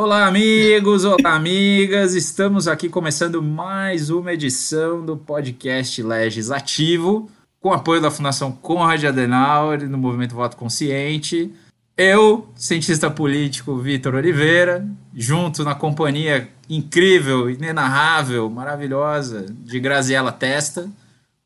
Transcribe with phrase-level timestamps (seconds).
[0.00, 2.14] Olá, amigos, olá, amigas.
[2.14, 7.28] Estamos aqui começando mais uma edição do podcast Legislativo,
[7.58, 11.52] com apoio da Fundação Conrad Adenauer no Movimento Voto Consciente.
[11.96, 20.88] Eu, cientista político Vitor Oliveira, junto na companhia incrível, inenarrável, maravilhosa de Graziela Testa.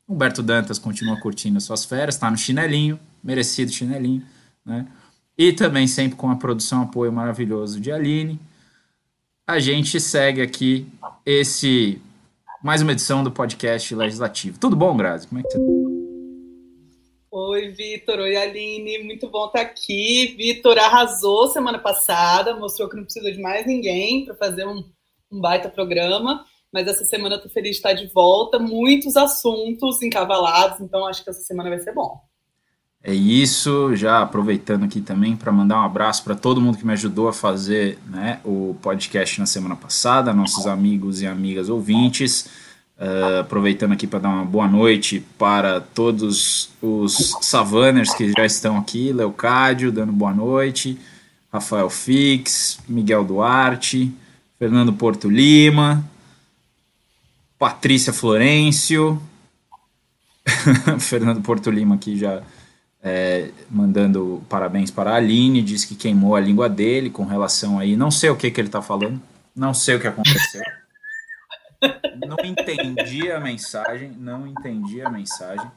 [0.07, 4.21] Humberto Dantas continua curtindo suas férias, está no chinelinho, merecido chinelinho,
[4.63, 4.85] né?
[5.37, 8.39] E também sempre com a produção apoio maravilhoso de Aline.
[9.47, 10.87] A gente segue aqui
[11.25, 12.01] esse
[12.63, 14.59] mais uma edição do podcast legislativo.
[14.59, 15.27] Tudo bom, Grazi?
[15.27, 15.93] Como é que você tá?
[17.31, 18.19] Oi, Vitor.
[18.19, 18.99] Oi, Aline.
[18.99, 20.35] Muito bom estar aqui.
[20.37, 24.83] Vitor arrasou semana passada, mostrou que não precisa de mais ninguém para fazer um,
[25.31, 26.45] um baita programa.
[26.71, 28.59] Mas essa semana eu tô feliz de estar de volta.
[28.59, 32.21] Muitos assuntos encavalados, então acho que essa semana vai ser bom.
[33.05, 36.93] É isso, já aproveitando aqui também para mandar um abraço para todo mundo que me
[36.93, 42.47] ajudou a fazer né, o podcast na semana passada, nossos amigos e amigas ouvintes.
[42.97, 48.77] Uh, aproveitando aqui para dar uma boa noite para todos os Savanners que já estão
[48.77, 50.97] aqui, Leocádio dando boa noite,
[51.51, 54.13] Rafael Fix, Miguel Duarte,
[54.57, 56.07] Fernando Porto Lima,
[57.59, 59.21] Patrícia Florencio,
[60.99, 62.41] Fernando Porto Lima aqui já
[63.03, 67.97] é, mandando parabéns para a Aline, diz que queimou a língua dele com relação aí,
[67.97, 69.21] não sei o que, que ele está falando,
[69.53, 70.61] não sei o que aconteceu.
[72.25, 75.69] não entendi a mensagem, não entendi a mensagem.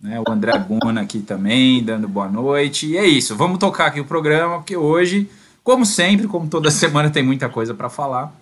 [0.00, 0.52] Né, o André
[1.00, 2.86] aqui também, dando boa noite.
[2.86, 5.30] E é isso, vamos tocar aqui o programa, porque hoje,
[5.62, 8.34] como sempre, como toda semana, tem muita coisa para falar.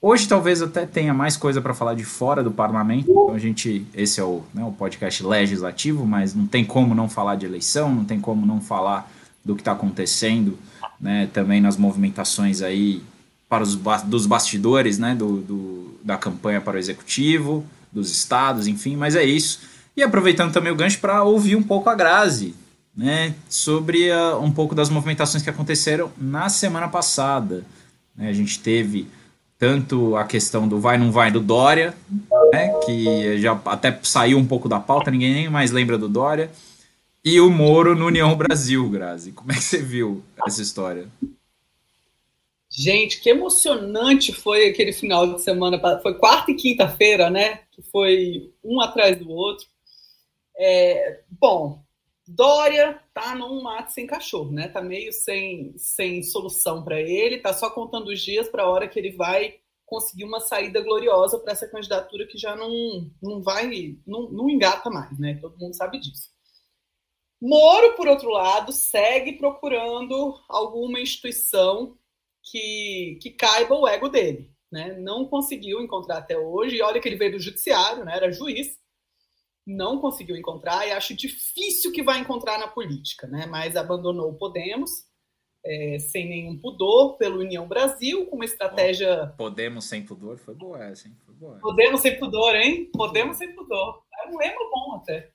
[0.00, 3.10] Hoje talvez até tenha mais coisa para falar de fora do parlamento.
[3.10, 7.08] Então a gente, esse é o, né, o podcast legislativo, mas não tem como não
[7.08, 9.10] falar de eleição, não tem como não falar
[9.44, 10.58] do que está acontecendo,
[11.00, 13.02] né, também nas movimentações aí
[13.48, 18.96] para os dos bastidores, né, do, do, da campanha para o executivo, dos estados, enfim.
[18.96, 19.60] Mas é isso.
[19.96, 22.54] E aproveitando também o gancho para ouvir um pouco a Grazi,
[22.94, 27.64] né, sobre uh, um pouco das movimentações que aconteceram na semana passada.
[28.14, 29.06] Né, a gente teve
[29.58, 31.94] tanto a questão do vai não vai do Dória,
[32.52, 36.50] né, que já até saiu um pouco da pauta, ninguém nem mais lembra do Dória,
[37.24, 39.32] e o Moro no União Brasil, Grazi.
[39.32, 41.08] Como é que você viu essa história?
[42.70, 48.52] Gente, que emocionante foi aquele final de semana, foi quarta e quinta-feira, né, que foi
[48.62, 49.66] um atrás do outro.
[50.58, 51.82] É, bom,
[52.28, 54.68] Dória tá num mato sem cachorro, né?
[54.68, 58.86] Tá meio sem, sem solução para ele, tá só contando os dias para a hora
[58.86, 59.54] que ele vai
[59.86, 64.90] conseguir uma saída gloriosa para essa candidatura que já não, não vai, não, não engata
[64.90, 65.38] mais, né?
[65.40, 66.30] Todo mundo sabe disso.
[67.40, 71.96] Moro, por outro lado, segue procurando alguma instituição
[72.42, 74.50] que, que caiba o ego dele.
[74.70, 74.92] Né?
[74.98, 78.14] Não conseguiu encontrar até hoje, e olha que ele veio do judiciário, né?
[78.14, 78.78] era juiz,
[79.66, 83.46] não conseguiu encontrar e acho difícil que vai encontrar na política, né?
[83.46, 84.90] Mas abandonou o Podemos
[85.64, 89.34] é, sem nenhum pudor pelo União Brasil, com uma estratégia.
[89.36, 91.16] Podemos sem pudor foi boa essa, hein?
[91.24, 91.58] Foi boa.
[91.58, 92.88] Podemos sem pudor, hein?
[92.92, 94.02] Podemos sem pudor.
[94.22, 95.32] É um lema bom até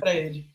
[0.00, 0.48] para ele.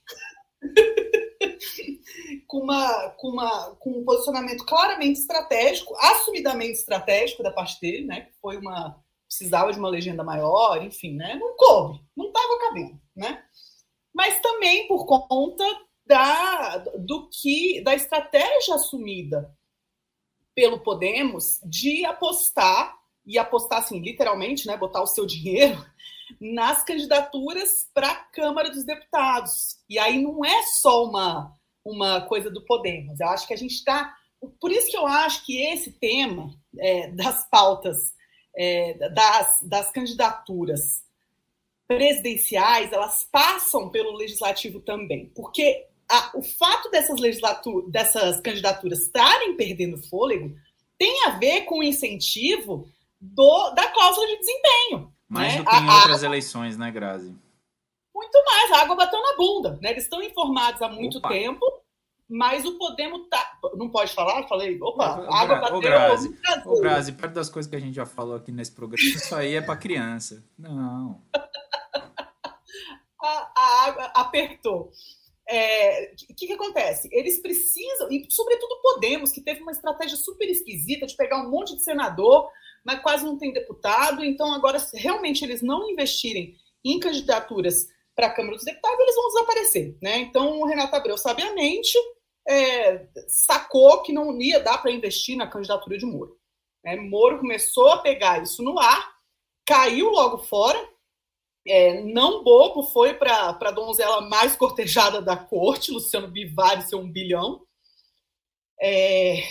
[2.47, 8.21] com, uma, com, uma, com um posicionamento claramente estratégico, assumidamente estratégico da parte dele, né?
[8.21, 11.35] Que foi uma precisava de uma legenda maior, enfim, né?
[11.35, 13.43] Não coube, não estava cabendo, né?
[14.11, 15.63] Mas também por conta
[16.03, 19.55] da, do que da estratégia assumida
[20.55, 25.85] pelo Podemos de apostar e apostar assim literalmente, né, botar o seu dinheiro
[26.41, 29.77] nas candidaturas para a Câmara dos Deputados.
[29.87, 31.53] E aí não é só uma
[31.85, 33.19] uma coisa do Podemos.
[33.19, 34.13] Eu acho que a gente está
[34.59, 38.13] por isso que eu acho que esse tema é, das pautas
[38.59, 41.05] é, das, das candidaturas
[41.87, 47.21] presidenciais, elas passam pelo legislativo também, porque a, o fato dessas,
[47.87, 50.53] dessas candidaturas estarem perdendo fôlego
[50.97, 52.85] tem a ver com o incentivo
[53.19, 55.13] do, da cláusula de desempenho.
[55.29, 55.59] Mais né?
[55.59, 57.33] do que em a, outras a, eleições, né, Grazi?
[58.13, 59.79] Muito mais, a água bateu na bunda.
[59.81, 59.91] Né?
[59.91, 61.29] Eles estão informados há muito Opa.
[61.29, 61.65] tempo
[62.29, 63.59] mas o Podemos tá.
[63.75, 64.47] Não pode falar?
[64.47, 65.77] Falei, opa, ô, água bateu.
[65.77, 69.03] Ô, Grazi, ô, Grazi, perto das coisas que a gente já falou aqui nesse programa,
[69.03, 70.43] isso aí é para criança.
[70.57, 71.23] Não.
[73.19, 74.83] a, a, água apertou.
[74.89, 74.91] O
[75.51, 77.09] é, que, que acontece?
[77.11, 81.75] Eles precisam, e sobretudo Podemos, que teve uma estratégia super esquisita de pegar um monte
[81.75, 82.47] de senador,
[82.85, 86.55] mas quase não tem deputado, então agora, se realmente eles não investirem
[86.85, 89.97] em candidaturas para a Câmara dos Deputados, eles vão desaparecer.
[90.01, 90.17] Né?
[90.19, 91.97] Então, o Renato Abreu, sabiamente,
[92.47, 96.37] é, sacou que não ia dar para investir na candidatura de Moro.
[96.83, 96.95] Né?
[96.95, 99.13] Moro começou a pegar isso no ar,
[99.65, 100.79] caiu logo fora,
[101.67, 107.11] é, não bobo, foi para a donzela mais cortejada da corte, Luciano Bivar seu um
[107.11, 107.61] bilhão.
[108.81, 109.41] É,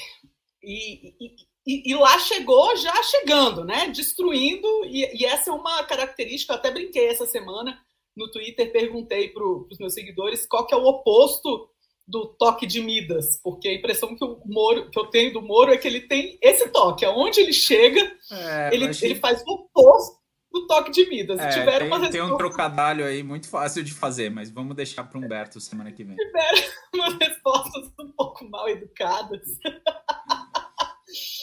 [0.62, 1.37] e, e,
[1.67, 3.88] e, e, lá chegou já chegando, né?
[3.88, 7.79] Destruindo, e, essa é uma característica, até brinquei essa semana
[8.17, 11.70] no Twitter, perguntei para os meus seguidores qual que é o oposto
[12.08, 15.70] do toque de Midas, porque a impressão que, o Moro, que eu tenho do Moro
[15.70, 18.00] é que ele tem esse toque, aonde ele chega,
[18.32, 20.16] é, ele, ele faz o oposto
[20.50, 21.38] do toque de Midas.
[21.38, 25.05] É, tiveram tem, uma tem um trocadilho aí muito fácil de fazer, mas vamos deixar
[25.05, 26.16] para Humberto semana que vem.
[26.16, 26.62] Tiveram
[26.94, 29.43] umas respostas um pouco mal educadas.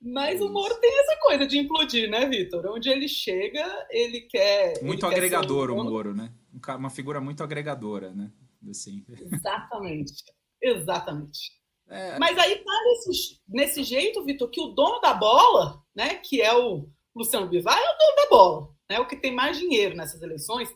[0.00, 2.64] Mas o Moro tem essa coisa de implodir, né, Vitor?
[2.68, 4.80] Onde ele chega, ele quer.
[4.80, 5.80] Muito ele agregador quer um...
[5.80, 6.32] o Moro, né?
[6.76, 8.30] Uma figura muito agregadora, né?
[8.70, 9.04] Assim.
[9.08, 10.24] Exatamente.
[10.60, 11.58] Exatamente.
[11.88, 12.18] É...
[12.18, 16.54] Mas aí tá nesse, nesse jeito, Vitor, que o dono da bola, né, que é
[16.54, 18.68] o Luciano Bivar, é o dono da bola.
[18.90, 20.68] Né, o que tem mais dinheiro nessas eleições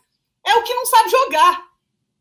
[0.45, 1.73] é o que não sabe jogar.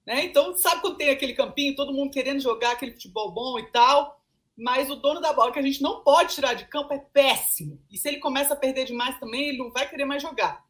[0.06, 0.24] Né?
[0.24, 4.20] Então, sabe quando tem aquele campinho, todo mundo querendo jogar aquele futebol bom e tal,
[4.56, 7.80] mas o dono da bola que a gente não pode tirar de campo é péssimo.
[7.90, 10.64] E se ele começa a perder demais também, ele não vai querer mais jogar.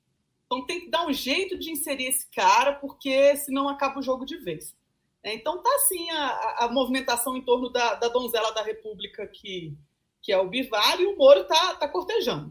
[0.46, 4.24] Então tem que dar um jeito de inserir esse cara, porque senão acaba o jogo
[4.24, 4.74] de vez.
[5.24, 9.76] É, então tá assim a, a movimentação em torno da, da, donzela da República, que,
[10.20, 12.50] que é o Bivar, e o Moro tá, tá cortejando.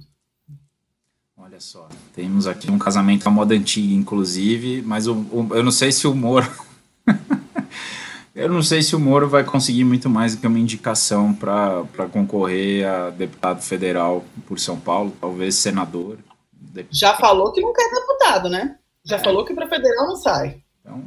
[1.36, 5.72] Olha só, temos aqui um casamento à moda antiga, inclusive, mas o, o, eu não
[5.72, 6.50] sei se o Moro.
[8.34, 12.08] eu não sei se o Moro vai conseguir muito mais do que uma indicação para
[12.14, 16.20] concorrer a deputado federal por São Paulo, talvez senador.
[16.90, 18.78] Já falou que não quer deputado, né?
[19.04, 19.20] Já é.
[19.20, 20.62] falou que para federal não sai.
[20.80, 21.04] Então,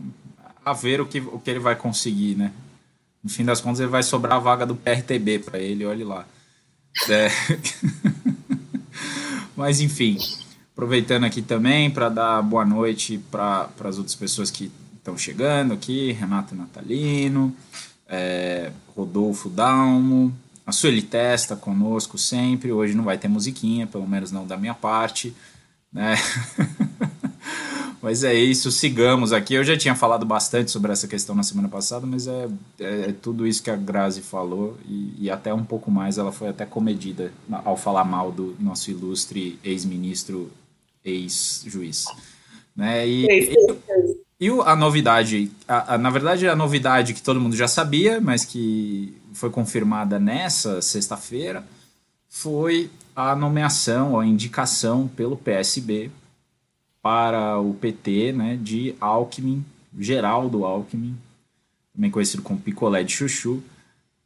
[0.64, 2.52] a ver o que, o que ele vai conseguir, né?
[3.22, 6.26] No fim das contas, ele vai sobrar a vaga do PRTB para ele, olhe lá.
[7.08, 7.28] É.
[9.56, 10.18] Mas, enfim,
[10.72, 16.12] aproveitando aqui também para dar boa noite para as outras pessoas que estão chegando aqui:
[16.12, 17.54] Renato Natalino,
[18.08, 20.34] é, Rodolfo Dalmo,
[20.66, 22.72] a Sueli Testa conosco sempre.
[22.72, 25.34] Hoje não vai ter musiquinha, pelo menos não da minha parte.
[25.92, 26.16] Né?
[28.04, 29.54] Mas é isso, sigamos aqui.
[29.54, 32.48] Eu já tinha falado bastante sobre essa questão na semana passada, mas é,
[32.78, 36.18] é, é tudo isso que a Grazi falou e, e, até um pouco mais.
[36.18, 37.32] Ela foi até comedida
[37.64, 40.52] ao falar mal do nosso ilustre ex-ministro,
[41.02, 42.04] ex-juiz.
[42.76, 43.08] Né?
[43.08, 47.66] E, e, e, a novidade, a, a, na verdade, a novidade que todo mundo já
[47.66, 51.64] sabia, mas que foi confirmada nessa sexta-feira,
[52.28, 56.10] foi a nomeação, a indicação pelo PSB
[57.04, 59.62] para o PT né, de Alckmin,
[59.98, 61.14] Geraldo Alckmin,
[61.94, 63.62] também conhecido como Picolé de Chuchu,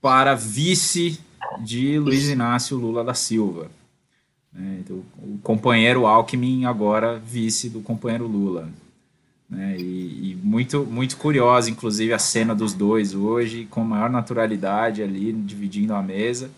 [0.00, 1.18] para vice
[1.58, 3.68] de Luiz Inácio Lula da Silva.
[4.52, 8.68] Né, então, o companheiro Alckmin agora vice do companheiro Lula.
[9.50, 15.02] Né, e, e, muito, muito curiosa, inclusive, a cena dos dois hoje, com maior naturalidade
[15.02, 16.48] ali, dividindo a mesa.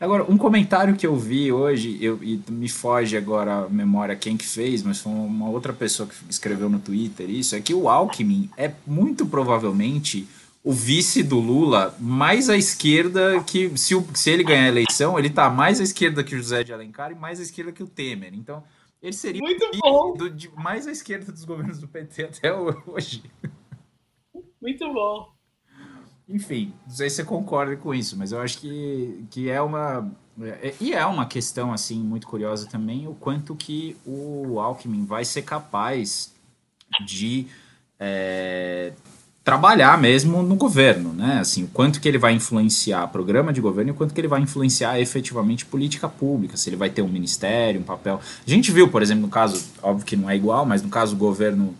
[0.00, 4.36] Agora, um comentário que eu vi hoje, eu, e me foge agora a memória quem
[4.36, 7.88] que fez, mas foi uma outra pessoa que escreveu no Twitter isso, é que o
[7.88, 10.26] Alckmin é muito provavelmente
[10.64, 15.18] o vice do Lula mais à esquerda que, se, o, se ele ganhar a eleição,
[15.18, 17.82] ele tá mais à esquerda que o José de Alencar e mais à esquerda que
[17.82, 18.32] o Temer.
[18.34, 18.62] Então,
[19.02, 20.14] ele seria muito bom.
[20.14, 23.24] Do, de, mais à esquerda dos governos do PT até hoje.
[24.60, 25.32] Muito bom.
[26.28, 30.10] Enfim, não sei se você concorda com isso, mas eu acho que, que é uma.
[30.40, 35.24] É, e é uma questão assim muito curiosa também o quanto que o Alckmin vai
[35.24, 36.32] ser capaz
[37.04, 37.46] de
[38.00, 38.92] é,
[39.44, 41.38] trabalhar mesmo no governo, né?
[41.40, 44.28] Assim, o quanto que ele vai influenciar programa de governo e o quanto que ele
[44.28, 48.20] vai influenciar efetivamente política pública, se ele vai ter um ministério, um papel.
[48.46, 51.14] A gente viu, por exemplo, no caso, óbvio que não é igual, mas no caso
[51.14, 51.74] do governo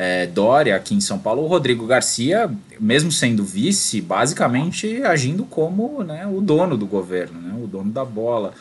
[0.00, 6.04] é, Dória aqui em São Paulo, o Rodrigo Garcia, mesmo sendo vice, basicamente agindo como
[6.04, 8.54] né, o dono do governo, né, o dono da bola.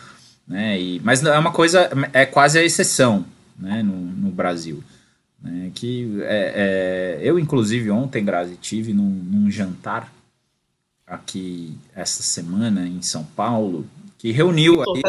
[0.47, 3.23] Né, e, mas é uma coisa, é quase a exceção
[3.55, 4.83] né, no, no Brasil.
[5.39, 10.11] Né, que é, é, eu, inclusive, ontem, Grazi, tive num, num jantar
[11.05, 13.85] aqui essa semana em São Paulo,
[14.17, 14.81] que reuniu.
[14.81, 15.03] Aí,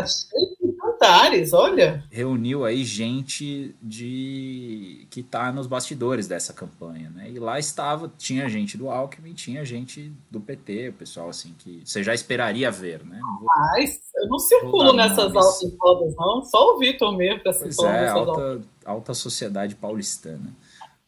[0.99, 2.03] jantares, olha.
[2.11, 7.31] Reuniu aí gente de que está nos bastidores dessa campanha, né?
[7.31, 11.83] E lá estava, tinha gente do Alckmin, tinha gente do PT, o pessoal assim que
[11.85, 13.19] você já esperaria ver, né?
[13.21, 16.43] Não vou, Mas eu não circulo nessas altas rodas, não.
[16.45, 20.53] Só o Vitor mesmo para pois é, alta, alta sociedade paulistana.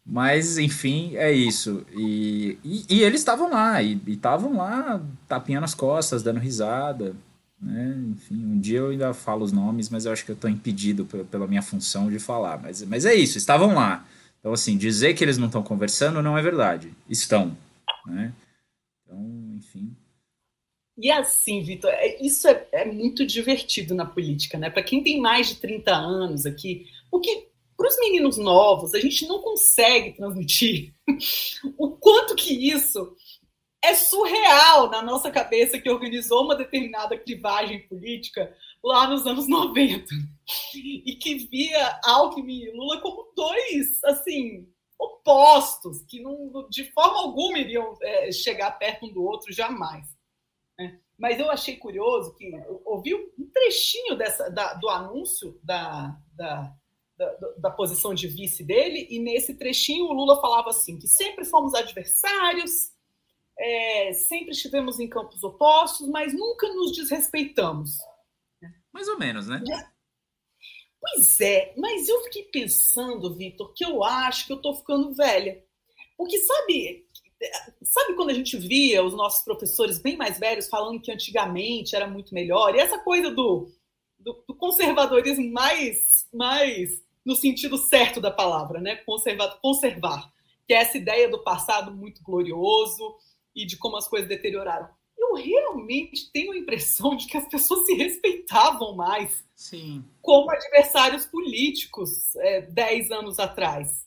[0.04, 1.84] Mas, enfim, é isso.
[1.92, 7.14] E, e, e eles estavam lá, e estavam lá tapinhando as costas, dando risada.
[7.60, 7.94] Né?
[8.12, 11.04] Enfim, um dia eu ainda falo os nomes, mas eu acho que eu estou impedido
[11.04, 12.58] pela minha função de falar.
[12.58, 14.06] Mas, mas é isso, estavam lá.
[14.38, 16.94] Então, assim, dizer que eles não estão conversando não é verdade.
[17.08, 17.56] Estão.
[18.06, 18.32] Né?
[19.04, 19.94] Então, enfim.
[20.96, 24.68] E assim, Vitor, é, isso é, é, muito divertido na política, né?
[24.68, 29.26] Para quem tem mais de 30 anos aqui, porque para os meninos novos, a gente
[29.26, 30.92] não consegue transmitir
[31.78, 33.16] o quanto que isso
[33.82, 40.06] é surreal na nossa cabeça que organizou uma determinada clivagem política lá nos anos 90
[40.74, 44.68] e que via Alckmin e Lula como dois, assim,
[44.98, 50.06] opostos, que não, de forma alguma iriam é, chegar perto um do outro, jamais.
[50.78, 51.00] Né?
[51.18, 52.52] Mas eu achei curioso que
[52.84, 56.74] ouvi um trechinho dessa, da, do anúncio da, da,
[57.16, 61.44] da, da, posição de vice dele, e nesse trechinho o Lula falava assim, que sempre
[61.46, 62.92] fomos adversários,
[63.60, 67.96] é, sempre estivemos em campos opostos, mas nunca nos desrespeitamos.
[68.92, 69.62] Mais ou menos, né?
[71.00, 75.62] Pois é, mas eu fiquei pensando, Vitor, que eu acho que eu estou ficando velha.
[76.16, 77.06] Porque sabe,
[77.82, 82.06] sabe quando a gente via os nossos professores bem mais velhos falando que antigamente era
[82.06, 82.74] muito melhor?
[82.74, 83.70] E essa coisa do,
[84.18, 88.96] do, do conservadorismo mais, mais no sentido certo da palavra, né?
[88.96, 90.30] Conservar, conservar,
[90.66, 93.16] que é essa ideia do passado muito glorioso,
[93.54, 94.88] e de como as coisas deterioraram.
[95.18, 100.04] Eu realmente tenho a impressão de que as pessoas se respeitavam mais Sim.
[100.20, 104.06] como adversários políticos é, dez anos atrás.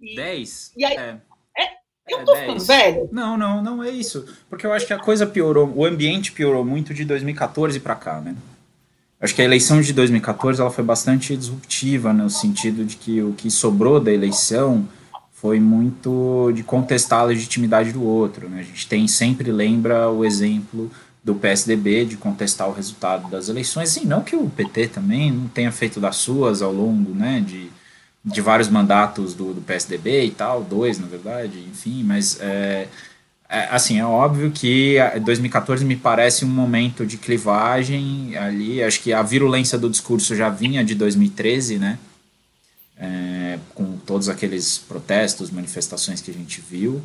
[0.00, 0.72] E, dez?
[0.76, 1.20] E aí, é.
[1.56, 1.78] é
[2.08, 3.08] eu é, tô ficando velho?
[3.10, 4.26] Não, não, não é isso.
[4.48, 8.20] Porque eu acho que a coisa piorou, o ambiente piorou muito de 2014 para cá,
[8.20, 8.36] né?
[9.20, 13.32] Acho que a eleição de 2014 ela foi bastante disruptiva, no sentido de que o
[13.32, 14.86] que sobrou da eleição
[15.44, 18.48] foi muito de contestar a legitimidade do outro.
[18.48, 18.60] Né?
[18.60, 20.90] A gente tem sempre lembra o exemplo
[21.22, 25.46] do PSDB de contestar o resultado das eleições, e não que o PT também não
[25.48, 27.68] tenha feito das suas ao longo né, de,
[28.24, 32.88] de vários mandatos do, do PSDB e tal, dois na verdade, enfim, mas é,
[33.46, 39.12] é, assim, é óbvio que 2014 me parece um momento de clivagem ali, acho que
[39.12, 41.98] a virulência do discurso já vinha de 2013, né,
[42.96, 47.02] é, com todos aqueles protestos, manifestações que a gente viu.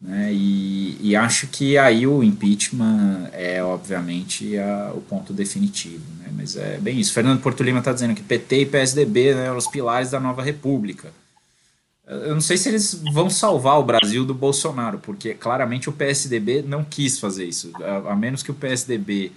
[0.00, 6.02] Né, e, e, acho que aí o impeachment é, obviamente, a, o ponto definitivo.
[6.18, 7.12] Né, mas é bem isso.
[7.12, 10.42] Fernando Porto Lima está dizendo que PT e PSDB né, eram os pilares da nova
[10.42, 11.12] república.
[12.04, 16.62] Eu não sei se eles vão salvar o Brasil do Bolsonaro, porque claramente o PSDB
[16.62, 17.70] não quis fazer isso.
[17.76, 19.30] A, a menos que o PSDB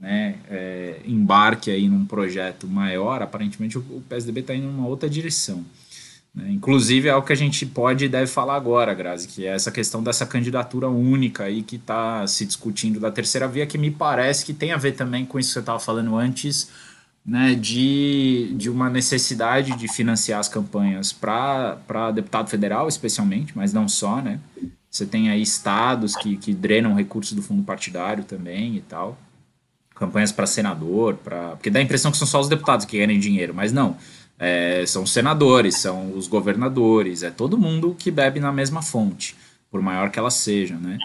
[0.00, 5.64] né, é, embarque aí num projeto maior, aparentemente o, PSDB está indo numa outra direção.
[6.34, 6.50] Né?
[6.50, 9.72] Inclusive é o que a gente pode e deve falar agora, Grazi, que é essa
[9.72, 14.44] questão dessa candidatura única aí que está se discutindo da terceira via, que me parece
[14.44, 16.70] que tem a ver também com isso que você estava falando antes,
[17.26, 23.88] né, de, de uma necessidade de financiar as campanhas para deputado federal, especialmente, mas não
[23.88, 24.40] só, né?
[24.90, 29.18] Você tem aí estados que, que drenam recursos do fundo partidário também e tal
[29.98, 33.18] campanhas para senador, para porque dá a impressão que são só os deputados que querem
[33.18, 33.96] dinheiro, mas não.
[34.38, 39.34] É, são os senadores, são os governadores, é todo mundo que bebe na mesma fonte,
[39.70, 40.96] por maior que ela seja, né?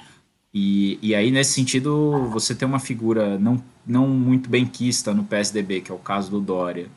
[0.53, 5.23] E, e aí, nesse sentido, você tem uma figura não, não muito bem quista no
[5.23, 6.87] PSDB, que é o caso do Dória,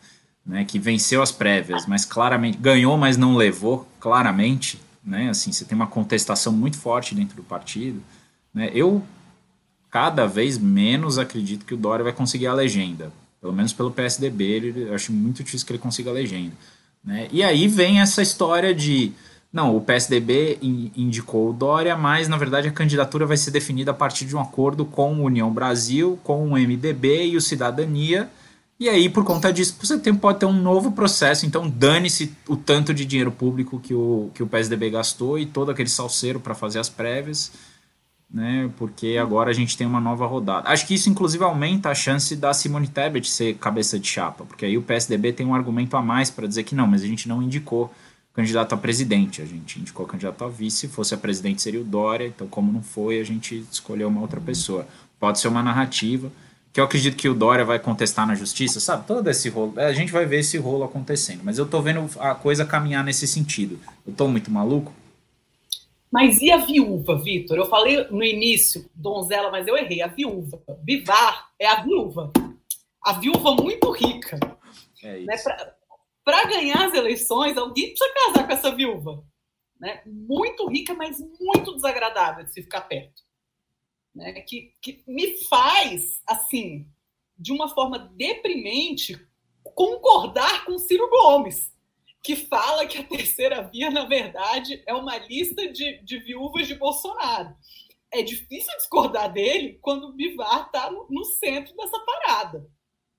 [0.45, 5.31] né, que venceu as prévias, mas claramente ganhou, mas não levou, claramente, né?
[5.31, 8.03] Assim, você tem uma contestação muito forte dentro do partido.
[8.53, 8.71] Né?
[8.75, 9.03] Eu
[9.91, 13.13] cada vez menos acredito que o Dória vai conseguir a legenda.
[13.41, 16.53] Pelo menos pelo PSDB, ele, acho muito difícil que ele consiga a legenda.
[17.05, 17.29] Né?
[17.31, 19.13] E aí vem essa história de.
[19.53, 23.95] Não, o PSDB indicou o Dória, mas na verdade a candidatura vai ser definida a
[23.95, 28.29] partir de um acordo com o União Brasil, com o MDB e o Cidadania.
[28.79, 31.47] E aí, por conta disso, você tem, pode ter um novo processo.
[31.47, 35.71] Então, dane-se o tanto de dinheiro público que o, que o PSDB gastou e todo
[35.71, 37.51] aquele salseiro para fazer as prévias
[38.37, 38.71] né?
[38.77, 40.69] Porque agora a gente tem uma nova rodada.
[40.69, 44.67] Acho que isso, inclusive, aumenta a chance da Simone Tebet ser cabeça de chapa, porque
[44.67, 47.27] aí o PSDB tem um argumento a mais para dizer que não, mas a gente
[47.27, 47.91] não indicou
[48.35, 51.85] candidato a presidente, a gente indicou candidato a vice, se fosse a presidente seria o
[51.85, 54.87] Dória, então como não foi, a gente escolheu uma outra pessoa.
[55.19, 56.31] Pode ser uma narrativa,
[56.75, 59.07] que eu acredito que o Dória vai contestar na justiça, sabe?
[59.07, 62.35] Todo esse rolo, a gente vai ver esse rolo acontecendo, mas eu tô vendo a
[62.35, 63.79] coisa caminhar nesse sentido.
[64.07, 64.93] Eu tô muito maluco?
[66.11, 67.59] Mas e a viúva, Vitor?
[67.59, 70.03] Eu falei no início donzela, mas eu errei.
[70.03, 70.63] A viúva.
[70.83, 72.33] Vivar é a viúva.
[73.03, 74.39] A viúva muito rica.
[75.03, 75.37] É né?
[76.25, 79.25] Para ganhar as eleições, alguém precisa casar com essa viúva.
[79.79, 80.03] Né?
[80.07, 83.23] Muito rica, mas muito desagradável de se ficar perto.
[84.15, 84.33] Né?
[84.41, 86.89] Que, que me faz, assim,
[87.39, 89.21] de uma forma deprimente,
[89.63, 91.73] concordar com Ciro Gomes,
[92.27, 96.75] que fala que a terceira via, na verdade, é uma lista de, de viúvas de
[96.75, 97.55] Bolsonaro.
[98.13, 102.69] É difícil discordar dele quando o Bivar está no, no centro dessa parada,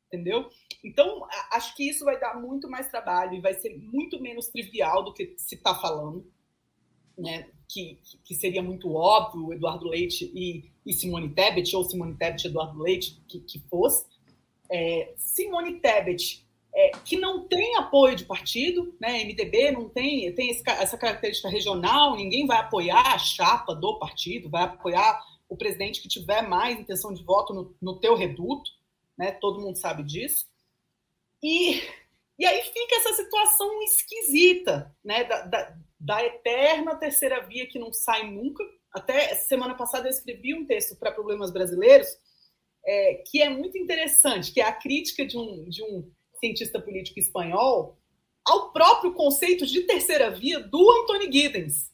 [0.07, 0.49] entendeu?
[0.83, 5.05] Então, acho que isso vai dar muito mais trabalho e vai ser muito menos trivial
[5.05, 6.29] do que se está falando,
[7.17, 7.49] né?
[7.65, 12.49] Que, que seria muito óbvio Eduardo Leite e, e Simone Tebet, ou Simone Tebet e
[12.49, 14.05] Eduardo Leite, que, que fosse.
[14.69, 16.45] É, Simone Tebet,
[16.77, 19.23] é, que não tem apoio de partido, né?
[19.23, 24.47] MDB não tem, tem esse, essa característica regional, ninguém vai apoiar a chapa do partido,
[24.47, 25.19] vai apoiar
[25.49, 28.69] o presidente que tiver mais intenção de voto no, no teu reduto,
[29.17, 29.31] né?
[29.31, 30.45] Todo mundo sabe disso.
[31.41, 31.81] E,
[32.37, 35.23] e aí fica essa situação esquisita, né?
[35.23, 38.63] Da, da, da eterna terceira via que não sai nunca.
[38.93, 42.07] Até semana passada eu escrevi um texto para Problemas Brasileiros,
[42.85, 47.19] é, que é muito interessante, que é a crítica de um, de um cientista político
[47.19, 47.97] espanhol
[48.45, 51.91] ao próprio conceito de terceira via do Anthony Giddens.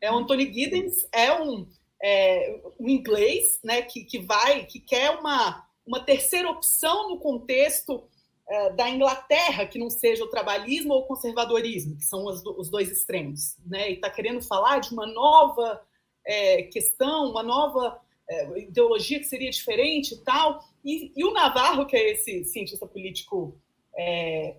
[0.00, 1.66] É, o Anthony Giddens é um,
[2.02, 8.04] é, um inglês né, que, que vai, que quer uma, uma terceira opção no contexto
[8.48, 12.70] é, da Inglaterra que não seja o trabalhismo ou o conservadorismo, que são os, os
[12.70, 13.90] dois extremos, né?
[13.90, 15.82] E está querendo falar de uma nova
[16.24, 20.64] é, questão, uma nova é, ideologia que seria diferente e tal.
[20.84, 23.60] E, e, o Navarro, que é esse cientista político
[23.96, 24.56] é,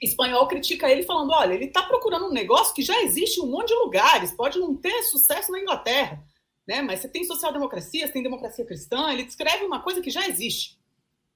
[0.00, 3.50] espanhol, critica ele falando: olha, ele está procurando um negócio que já existe em um
[3.50, 6.24] monte de lugares, pode não ter sucesso na Inglaterra,
[6.66, 6.82] né?
[6.82, 10.78] Mas você tem social-democracia, você tem democracia cristã, ele descreve uma coisa que já existe.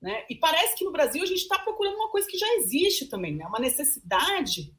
[0.02, 0.24] Né?
[0.28, 3.36] E parece que no Brasil a gente está procurando uma coisa que já existe também,
[3.36, 3.46] né?
[3.46, 4.74] uma necessidade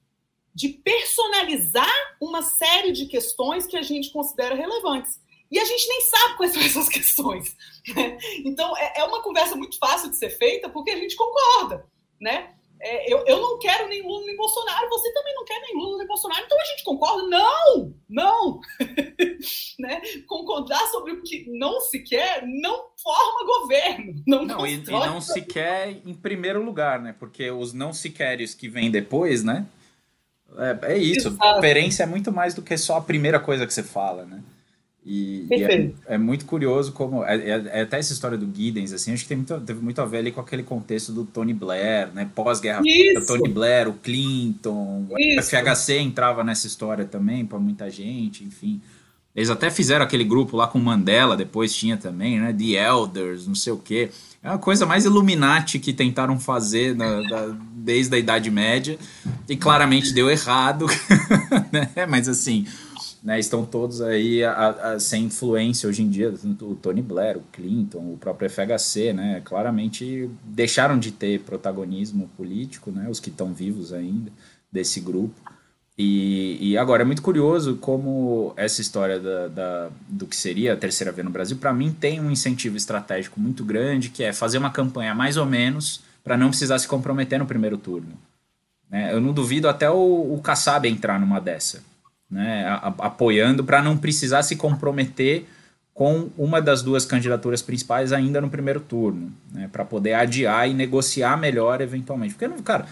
[0.54, 5.20] de personalizar uma série de questões que a gente considera relevantes.
[5.50, 7.56] E a gente nem sabe quais são essas questões.
[7.96, 8.18] Né?
[8.44, 11.90] Então, é, é uma conversa muito fácil de ser feita porque a gente concorda.
[12.24, 12.54] Né?
[12.84, 15.98] é, eu, eu não quero nem Lula nem Bolsonaro, você também não quer nem Lula
[15.98, 17.24] nem Bolsonaro, então a gente concorda?
[17.30, 17.94] Não!
[18.10, 18.60] Não!
[19.80, 20.02] né?
[20.28, 24.14] Concordar sobre o que não se quer não forma governo.
[24.28, 27.16] Não, não e, e, não se quer em primeiro lugar, né?
[27.18, 29.66] Porque os não se queres que vêm depois, né?
[30.58, 31.30] É, é isso.
[31.30, 31.44] Exato.
[31.46, 34.44] A diferença é muito mais do que só a primeira coisa que você fala, né?
[35.06, 37.26] E, e é, é, muito curioso como.
[37.26, 40.02] É, é, é, até essa história do Giddens, assim, acho que tem muito, teve muito
[40.02, 42.30] a ver ali com aquele contexto do Tony Blair, né?
[42.34, 45.40] Pós-guerra o Tony Blair, o Clinton, Isso.
[45.40, 48.82] o FHC entrava nessa história também para muita gente, enfim.
[49.36, 52.54] Eles até fizeram aquele grupo lá com Mandela, depois tinha também, né?
[52.54, 54.10] The Elders, não sei o quê.
[54.42, 58.98] É uma coisa mais Illuminati que tentaram fazer na, da, desde a Idade Média
[59.50, 60.86] e claramente deu errado,
[61.74, 62.06] né?
[62.08, 62.66] Mas assim,
[63.24, 67.44] né, estão todos aí a, a, sem influência hoje em dia, o Tony Blair, o
[67.54, 73.54] Clinton, o próprio FHC, né, claramente deixaram de ter protagonismo político, né, os que estão
[73.54, 74.30] vivos ainda
[74.70, 75.40] desse grupo.
[75.98, 80.78] E, e agora é muito curioso como essa história da, da do que seria a
[80.78, 84.58] terceira via no Brasil, para mim tem um incentivo estratégico muito grande, que é fazer
[84.58, 88.18] uma campanha mais ou menos para não precisar se comprometer no primeiro turno.
[88.90, 89.14] Né?
[89.14, 91.93] Eu não duvido até o, o Kassab entrar numa dessa
[92.34, 92.66] né,
[92.98, 95.46] apoiando para não precisar se comprometer
[95.94, 100.74] com uma das duas candidaturas principais ainda no primeiro turno, né, para poder adiar e
[100.74, 102.34] negociar melhor eventualmente.
[102.34, 102.88] Porque, cara,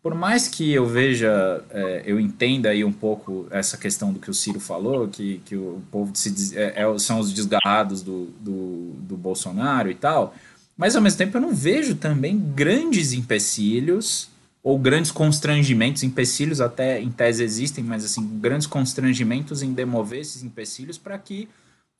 [0.00, 4.30] por mais que eu veja, é, eu entenda aí um pouco essa questão do que
[4.30, 8.92] o Ciro falou, que, que o povo se, é, é, são os desgarrados do, do,
[9.00, 10.32] do Bolsonaro e tal,
[10.76, 14.28] mas ao mesmo tempo eu não vejo também grandes empecilhos
[14.64, 20.42] ou grandes constrangimentos, empecilhos até em tese existem, mas assim, grandes constrangimentos em demover esses
[20.42, 21.50] empecilhos para que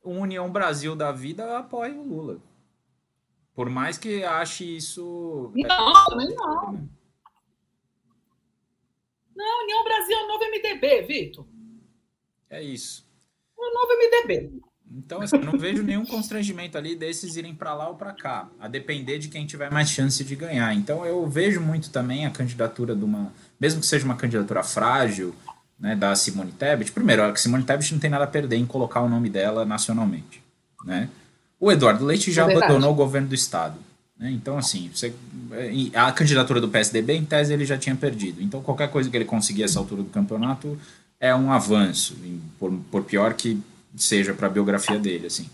[0.03, 2.38] o União Brasil da vida apoie o Lula.
[3.55, 5.53] Por mais que ache isso.
[5.55, 6.88] Não, também não.
[9.37, 11.46] Não, União Brasil é o novo MDB, Vitor.
[12.48, 13.07] É isso.
[13.59, 14.62] É o novo MDB.
[14.96, 18.48] Então, assim, eu não vejo nenhum constrangimento ali desses irem para lá ou para cá,
[18.61, 20.72] a depender de quem tiver mais chance de ganhar.
[20.72, 25.35] Então, eu vejo muito também a candidatura de uma, mesmo que seja uma candidatura frágil,
[25.78, 26.92] né, da Simone Tebet.
[26.92, 30.40] Primeiro, a Simone Tebet não tem nada a perder em colocar o nome dela nacionalmente,
[30.85, 31.09] né?
[31.59, 33.78] O Eduardo Leite já é abandonou o governo do estado.
[34.18, 34.30] Né?
[34.30, 35.12] Então, assim, você,
[35.94, 38.42] a candidatura do PSDB, em tese, ele já tinha perdido.
[38.42, 40.78] Então, qualquer coisa que ele conseguir essa altura do campeonato
[41.18, 42.16] é um avanço,
[42.59, 43.61] por, por pior que
[43.96, 45.48] seja para a biografia dele, assim.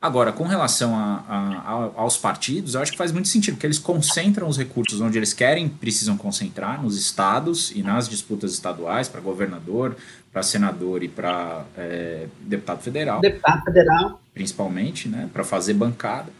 [0.00, 3.78] Agora, com relação a, a, aos partidos, eu acho que faz muito sentido, porque eles
[3.78, 9.20] concentram os recursos onde eles querem, precisam concentrar, nos estados e nas disputas estaduais, para
[9.20, 9.96] governador,
[10.30, 13.20] para senador e para é, deputado federal.
[13.20, 14.20] Deputado federal.
[14.34, 16.30] Principalmente, né, para fazer bancada.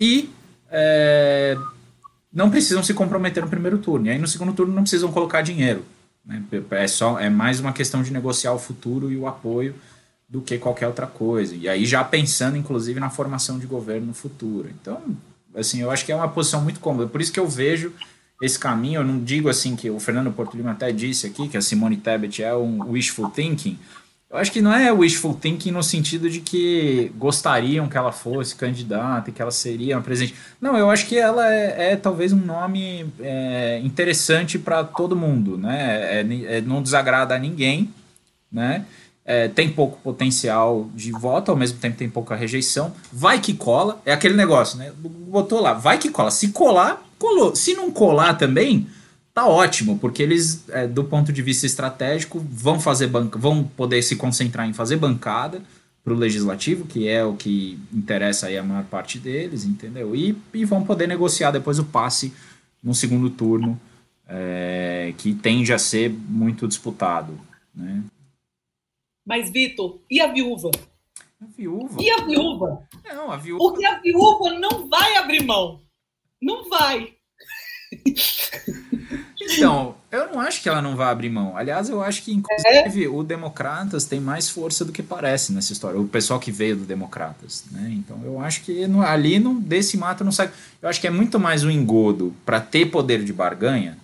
[0.00, 0.30] E
[0.70, 1.58] é,
[2.32, 4.06] não precisam se comprometer no primeiro turno.
[4.06, 5.84] E aí no segundo turno não precisam colocar dinheiro.
[6.24, 6.40] Né?
[6.70, 9.74] É, só, é mais uma questão de negociar o futuro e o apoio
[10.32, 11.54] do que qualquer outra coisa.
[11.54, 14.70] E aí já pensando, inclusive, na formação de governo no futuro.
[14.80, 14.98] Então,
[15.54, 17.06] assim, eu acho que é uma posição muito cômoda.
[17.06, 17.92] Por isso que eu vejo
[18.40, 21.56] esse caminho, eu não digo assim que o Fernando Porto Lima até disse aqui que
[21.58, 23.78] a Simone Tebet é um wishful thinking,
[24.32, 28.56] eu acho que não é wishful thinking no sentido de que gostariam que ela fosse
[28.56, 30.34] candidata e que ela seria uma presidente.
[30.58, 35.58] Não, eu acho que ela é, é talvez um nome é, interessante para todo mundo,
[35.58, 36.20] né?
[36.20, 37.90] É, é, não desagrada a ninguém,
[38.50, 38.86] né?
[39.24, 42.92] É, tem pouco potencial de voto, ao mesmo tempo tem pouca rejeição.
[43.12, 44.92] Vai que cola, é aquele negócio, né?
[44.98, 46.30] Botou lá, vai que cola.
[46.30, 47.54] Se colar, colou.
[47.54, 48.88] Se não colar também,
[49.32, 54.02] tá ótimo, porque eles, é, do ponto de vista estratégico, vão fazer banca, vão poder
[54.02, 55.62] se concentrar em fazer bancada
[56.04, 60.16] para o legislativo, que é o que interessa aí a maior parte deles, entendeu?
[60.16, 62.32] E, e vão poder negociar depois o passe
[62.82, 63.80] no segundo turno,
[64.28, 67.38] é, que tende a ser muito disputado,
[67.74, 68.02] né?
[69.24, 70.70] Mas, Vitor, e a viúva?
[71.40, 72.02] A viúva?
[72.02, 72.88] E a viúva?
[73.04, 73.58] Não, a viúva...
[73.64, 75.80] Porque a viúva não vai abrir mão.
[76.40, 77.14] Não vai.
[79.40, 81.56] Então, eu não acho que ela não vai abrir mão.
[81.56, 83.08] Aliás, eu acho que, inclusive, é?
[83.08, 85.98] o Democratas tem mais força do que parece nessa história.
[85.98, 87.64] O pessoal que veio do Democratas.
[87.70, 87.92] Né?
[87.92, 90.50] Então, eu acho que ali no, desse mato não sai.
[90.80, 93.98] Eu acho que é muito mais um engodo para ter poder de barganha,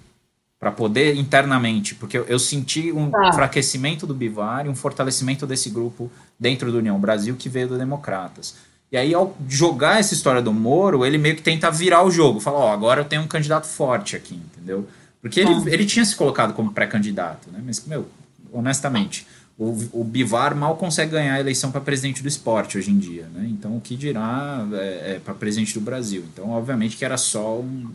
[0.58, 1.94] para poder internamente.
[1.94, 3.28] Porque eu, eu senti um ah.
[3.28, 7.78] enfraquecimento do Bivar e um fortalecimento desse grupo dentro do União Brasil que veio do
[7.78, 8.56] Democratas.
[8.90, 12.40] E aí, ao jogar essa história do Moro, ele meio que tenta virar o jogo.
[12.40, 14.88] Fala, ó, oh, agora eu tenho um candidato forte aqui, entendeu?
[15.20, 17.60] Porque ele, ele tinha se colocado como pré-candidato, né?
[17.64, 18.08] Mas, meu,
[18.50, 19.26] honestamente,
[19.58, 23.26] o, o Bivar mal consegue ganhar a eleição para presidente do esporte hoje em dia,
[23.34, 23.46] né?
[23.50, 26.24] Então, o que dirá é, é para presidente do Brasil?
[26.32, 27.90] Então, obviamente que era só um,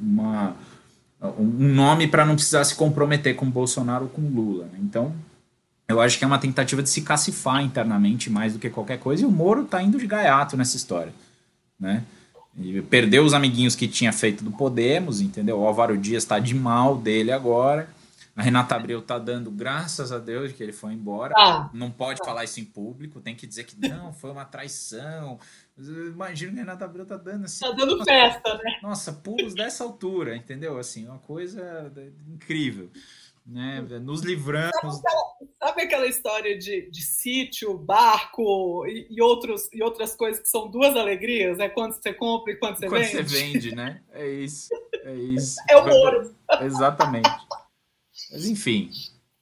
[0.00, 0.54] uma,
[1.20, 4.78] um nome para não precisar se comprometer com Bolsonaro ou com Lula, né?
[4.80, 5.14] Então,
[5.88, 9.22] eu acho que é uma tentativa de se cacifar internamente mais do que qualquer coisa,
[9.22, 11.12] e o Moro está indo de gaiato nessa história,
[11.78, 12.02] né?
[12.58, 15.60] E perdeu os amiguinhos que tinha feito do Podemos, entendeu?
[15.60, 17.88] O Álvaro Dias está de mal dele agora.
[18.34, 21.34] A Renata Abreu está dando graças a Deus que ele foi embora.
[21.36, 22.24] Ah, não pode ah.
[22.24, 25.38] falar isso em público, tem que dizer que não, foi uma traição.
[25.78, 27.64] Imagina que a Renata Abreu tá dando assim.
[27.64, 28.78] Tá dando nossa, festa, né?
[28.82, 30.78] Nossa, pulos dessa altura, entendeu?
[30.78, 31.92] Assim, uma coisa
[32.26, 32.90] incrível
[33.46, 33.80] né?
[34.02, 34.72] Nos livramos.
[34.74, 40.42] Sabe aquela, sabe aquela história de, de sítio, barco e, e, outros, e outras coisas
[40.42, 41.68] que são duas alegrias, né?
[41.68, 43.16] Quando você compra e quando você quando vende?
[43.16, 44.02] Quando você vende, né?
[44.12, 44.68] É isso.
[45.04, 45.56] É isso.
[45.68, 46.34] É o ouro.
[46.60, 47.30] Exatamente.
[48.32, 48.90] Mas enfim,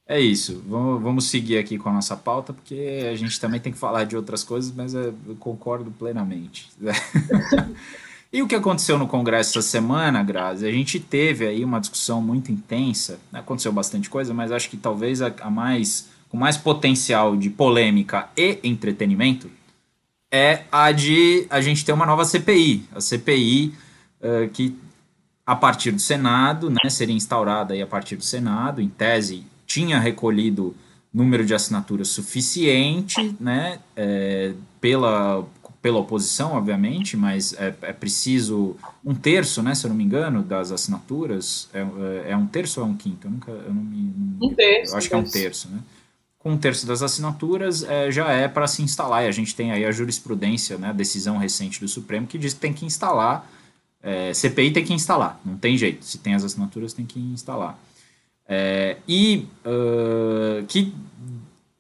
[0.07, 0.63] é isso.
[0.67, 4.17] Vamos, seguir aqui com a nossa pauta, porque a gente também tem que falar de
[4.17, 6.71] outras coisas, mas eu concordo plenamente.
[8.35, 10.67] E o que aconteceu no Congresso essa semana, Grazi?
[10.67, 13.39] A gente teve aí uma discussão muito intensa, né?
[13.39, 18.29] aconteceu bastante coisa, mas acho que talvez a, a, mais com mais potencial de polêmica
[18.37, 19.49] e entretenimento
[20.33, 23.73] é a de a gente ter uma nova CPI, a CPI
[24.21, 24.77] uh, que
[25.47, 29.99] a partir do Senado, né, seria instaurada aí a partir do Senado, em tese tinha
[29.99, 30.75] recolhido
[31.13, 35.47] número de assinaturas suficiente, né, é, pela
[35.85, 38.75] pela oposição, obviamente, mas é, é, preciso
[39.05, 41.69] um terço, né, se eu não me engano, das assinaturas.
[41.75, 43.27] É, é, é um terço ou é um quinto?
[43.27, 44.11] Eu nunca, eu não me.
[44.41, 44.95] Não, um terço.
[44.95, 45.81] Eu acho que é um terço, né?
[46.39, 49.25] Com um terço das assinaturas é, já é para se instalar.
[49.25, 52.55] E a gente tem aí a jurisprudência, né, a decisão recente do Supremo que diz
[52.55, 53.47] que tem que instalar.
[54.03, 56.03] É, CPI tem que instalar, não tem jeito.
[56.03, 57.79] Se tem as assinaturas, tem que instalar.
[58.47, 60.95] É, e uh, que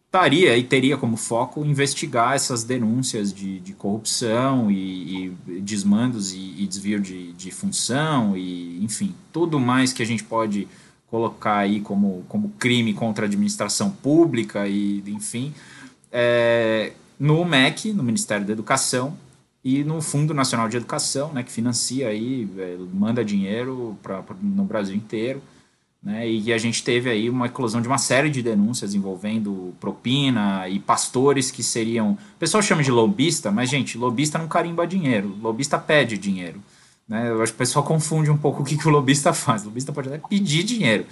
[0.06, 6.54] estaria e teria como foco investigar essas denúncias de, de corrupção e, e desmandos e,
[6.58, 10.68] e, desvio de, de função e, enfim, tudo mais que a gente pode
[11.10, 15.52] colocar aí como, como crime contra a administração pública e, enfim,
[16.12, 19.16] é, no MEC, no Ministério da Educação,
[19.64, 24.64] e no Fundo Nacional de Educação, né, que financia aí, é, manda dinheiro para no
[24.64, 25.42] Brasil inteiro,
[26.04, 30.68] né, e a gente teve aí uma eclosão de uma série de denúncias envolvendo propina
[30.68, 32.12] e pastores que seriam.
[32.12, 36.60] O pessoal chama de lobista, mas, gente, lobista não carimba dinheiro, lobista pede dinheiro.
[37.08, 37.30] Né?
[37.30, 39.62] Eu acho que o pessoal confunde um pouco o que, que o lobista faz.
[39.62, 41.06] O lobista pode até pedir dinheiro,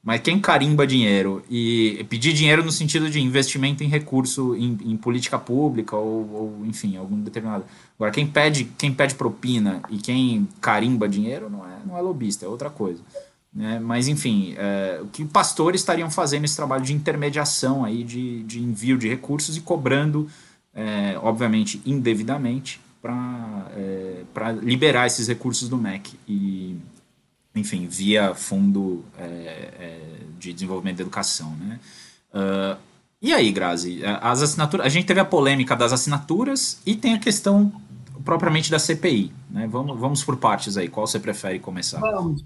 [0.00, 4.96] mas quem carimba dinheiro e pedir dinheiro no sentido de investimento em recurso, em, em
[4.96, 7.64] política pública ou, ou, enfim, algum determinado.
[7.96, 12.46] Agora, quem pede, quem pede propina e quem carimba dinheiro não é, não é lobista,
[12.46, 13.02] é outra coisa.
[13.56, 13.80] Né?
[13.80, 18.62] Mas, enfim, é, o que pastores estariam fazendo esse trabalho de intermediação aí, de, de
[18.62, 20.28] envio de recursos e cobrando,
[20.74, 24.24] é, obviamente, indevidamente, para é,
[24.60, 26.18] liberar esses recursos do MEC.
[26.28, 26.76] E,
[27.54, 30.00] enfim, via Fundo é, é,
[30.38, 31.80] de Desenvolvimento da Educação, né?
[32.34, 32.76] Uh,
[33.22, 37.18] e aí, Grazi, as assinaturas, a gente teve a polêmica das assinaturas e tem a
[37.18, 37.72] questão
[38.22, 39.66] propriamente da CPI, né?
[39.66, 41.98] Vamos, vamos por partes aí, qual você prefere começar?
[41.98, 42.44] Vamos,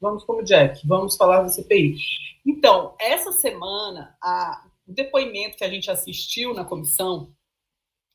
[0.00, 1.96] vamos como Jack, vamos falar da CPI.
[2.46, 7.32] Então, essa semana, a, o depoimento que a gente assistiu na comissão,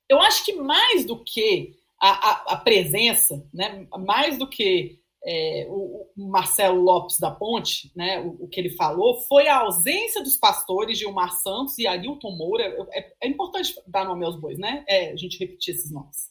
[0.09, 5.65] eu acho que mais do que a, a, a presença, né, mais do que é,
[5.69, 10.21] o, o, Marcelo Lopes da Ponte, né, o, o, que ele falou, foi a ausência
[10.21, 12.63] dos pastores Gilmar Santos e Arilton Moura.
[12.91, 14.85] É, é importante dar nome aos bois, né?
[14.87, 16.29] É, a gente repetir esses nomes.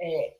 [0.00, 0.36] É,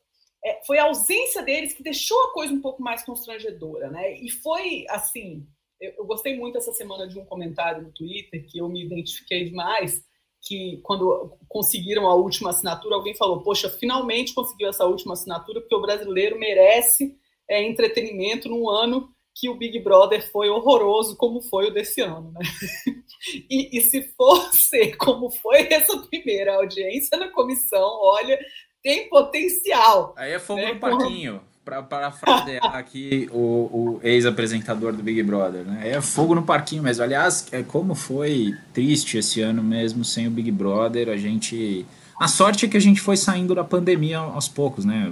[0.47, 4.15] é, foi a ausência deles que deixou a coisa um pouco mais constrangedora, né?
[4.15, 5.45] E foi assim.
[5.79, 9.45] Eu, eu gostei muito essa semana de um comentário no Twitter que eu me identifiquei
[9.45, 10.01] demais
[10.41, 15.75] que quando conseguiram a última assinatura, alguém falou: Poxa, finalmente conseguiu essa última assinatura, porque
[15.75, 17.15] o brasileiro merece
[17.49, 22.31] é, entretenimento num ano que o Big Brother foi horroroso, como foi o desse ano.
[22.31, 22.41] Né?
[23.49, 28.39] E, e se for ser como foi essa primeira audiência na comissão, olha,
[28.87, 30.15] tem potencial.
[30.15, 30.71] Aí é fogo né?
[30.71, 35.65] no parquinho, para parafrasear aqui o, o ex-apresentador do Big Brother.
[35.65, 35.89] Né?
[35.89, 37.03] É fogo no parquinho mesmo.
[37.03, 41.09] Aliás, é como foi triste esse ano mesmo sem o Big Brother.
[41.09, 41.85] A gente.
[42.17, 45.11] A sorte é que a gente foi saindo da pandemia aos poucos, né?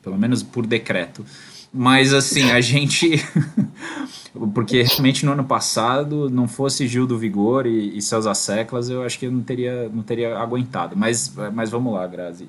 [0.00, 1.26] Pelo menos por decreto.
[1.74, 3.16] Mas assim, a gente.
[4.54, 9.02] Porque realmente no ano passado, não fosse Gil do Vigor e, e Celso Seclas, eu
[9.02, 10.96] acho que eu não teria, não teria aguentado.
[10.96, 12.48] Mas, mas vamos lá, Grazi.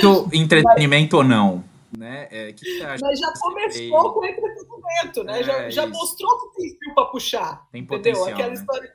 [0.00, 1.64] Do entretenimento mas, ou não?
[1.96, 2.28] Né?
[2.30, 5.40] É, que que mas já começou com entretenimento, né?
[5.40, 7.68] É, já, já mostrou que tem fio para puxar.
[7.70, 8.24] Tem entendeu?
[8.24, 8.54] Aquela né?
[8.54, 8.92] história.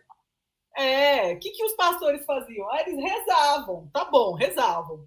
[0.78, 2.70] É, o que, que os pastores faziam?
[2.72, 5.06] Ah, eles rezavam, tá bom, rezavam.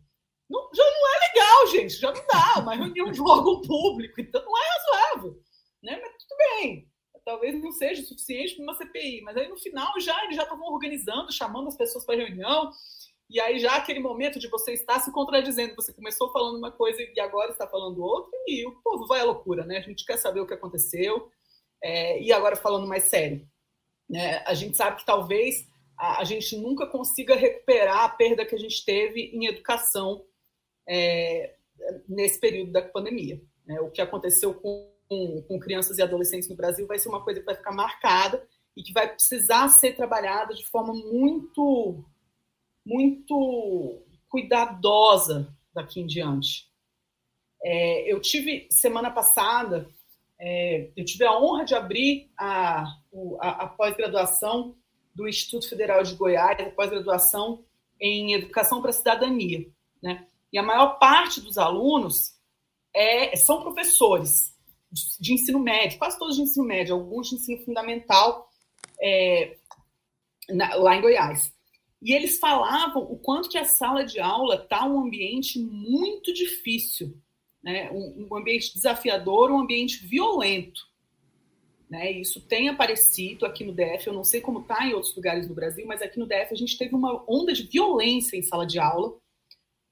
[0.49, 4.21] Não, já não é legal, gente, já não dá, uma reunião de um órgão público,
[4.21, 5.41] então não é razoável.
[5.83, 5.99] Né?
[6.01, 6.89] Mas tudo bem,
[7.25, 10.43] talvez não seja o suficiente para uma CPI, mas aí no final já eles já
[10.43, 12.71] estavam organizando, chamando as pessoas para reunião,
[13.35, 17.03] e aí já aquele momento de você estar se contradizendo, você começou falando uma coisa
[17.03, 19.79] e agora está falando outra, e o povo vai à loucura, né?
[19.79, 21.29] A gente quer saber o que aconteceu,
[21.83, 23.45] é, e agora falando mais sério,
[24.09, 24.41] né?
[24.47, 25.67] A gente sabe que talvez
[25.99, 30.25] a, a gente nunca consiga recuperar a perda que a gente teve em educação
[30.89, 31.57] é,
[32.09, 33.43] nesse período da pandemia.
[33.67, 33.81] Né?
[33.81, 37.41] O que aconteceu com, com, com, crianças e adolescentes no Brasil vai ser uma coisa
[37.41, 42.05] que vai ficar marcada e que vai precisar ser trabalhada de forma muito,
[42.85, 46.69] muito cuidadosa daqui em diante.
[47.63, 49.89] É, eu tive, semana passada,
[50.39, 52.85] é, eu tive a honra de abrir a,
[53.41, 54.77] a, a pós-graduação
[55.15, 57.65] do Instituto Federal de Goiás, a pós-graduação
[58.01, 59.67] em Educação para a Cidadania.
[60.03, 60.27] Né?
[60.53, 62.35] E a maior parte dos alunos
[62.95, 64.55] é, são professores
[64.91, 68.49] de, de, ensino médio, quase todos de ensino médio, alguns de ensino fundamental
[69.01, 69.57] é,
[70.51, 71.53] na, lá em Goiás.
[72.05, 77.17] E eles falavam o quanto que a sala de aula está um ambiente muito difícil,
[77.63, 77.91] né?
[77.91, 80.83] um, um ambiente desafiador, um ambiente violento.
[81.89, 82.13] Né?
[82.13, 85.55] Isso tem aparecido aqui no DF, eu não sei como está em outros lugares do
[85.55, 88.79] Brasil, mas aqui no DF a gente teve uma onda de violência em sala de
[88.79, 89.17] aula,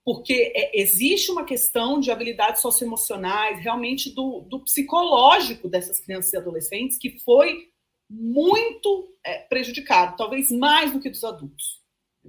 [0.05, 6.37] porque é, existe uma questão de habilidades socioemocionais, realmente do, do psicológico dessas crianças e
[6.37, 7.70] adolescentes, que foi
[8.11, 11.82] muito é, prejudicado, talvez mais do que dos adultos,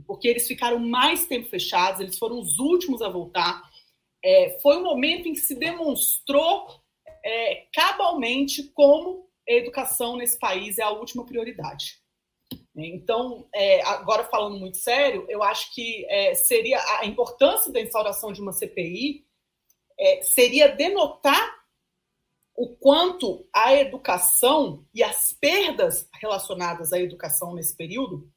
[0.06, 3.62] porque eles ficaram mais tempo fechados, eles foram os últimos a voltar.
[4.23, 6.67] É, foi um momento em que se demonstrou
[7.23, 12.01] é, cabalmente como a educação nesse país é a última prioridade.
[12.75, 18.32] Então, é, agora falando muito sério, eu acho que é, seria a importância da instauração
[18.32, 19.25] de uma CPI
[19.99, 21.63] é, seria denotar
[22.56, 28.32] o quanto a educação e as perdas relacionadas à educação nesse período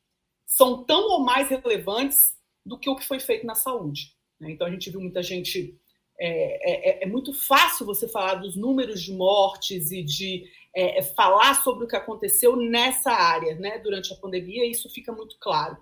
[0.47, 4.15] são tão ou mais relevantes do que o que foi feito na saúde.
[4.41, 4.53] Né?
[4.53, 5.79] Então, a gente viu muita gente.
[6.19, 11.03] É, é, é muito fácil você falar dos números de mortes e de é, é,
[11.03, 15.77] falar sobre o que aconteceu nessa área, né, durante a pandemia, isso fica muito claro.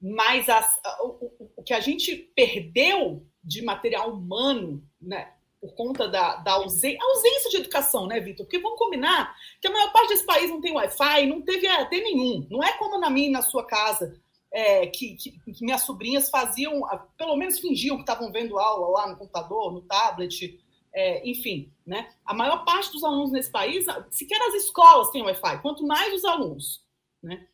[0.00, 6.36] Mas as, o, o, que a gente perdeu de material humano, né, por conta da,
[6.36, 8.46] da ausência, de educação, né, Vitor?
[8.46, 11.90] Porque vamos combinar que a maior parte desse país não tem Wi-Fi, não teve AT
[11.90, 12.46] nenhum.
[12.50, 14.18] Não é como na minha e na sua casa,
[14.52, 16.80] é, que, que, que, minhas sobrinhas faziam,
[17.16, 20.58] pelo menos fingiam que estavam vendo aula lá no computador, no tablet,
[20.92, 22.10] é, enfim, né?
[22.24, 26.24] A maior parte dos alunos nesse país, sequer as escolas têm Wi-Fi, quanto mais os
[26.24, 26.82] alunos,
[27.22, 27.46] né?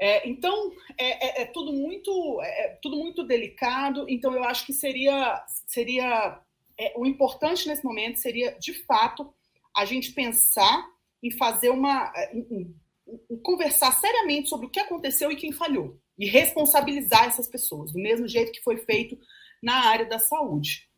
[0.00, 4.06] É, então é, é, é tudo muito é, é tudo muito delicado.
[4.08, 6.40] Então eu acho que seria seria
[6.78, 9.32] é, o importante nesse momento seria de fato
[9.76, 10.88] a gente pensar
[11.22, 12.12] em fazer uma.
[12.32, 12.74] Em,
[13.30, 15.98] em conversar seriamente sobre o que aconteceu e quem falhou.
[16.18, 19.18] E responsabilizar essas pessoas, do mesmo jeito que foi feito
[19.62, 20.88] na área da saúde.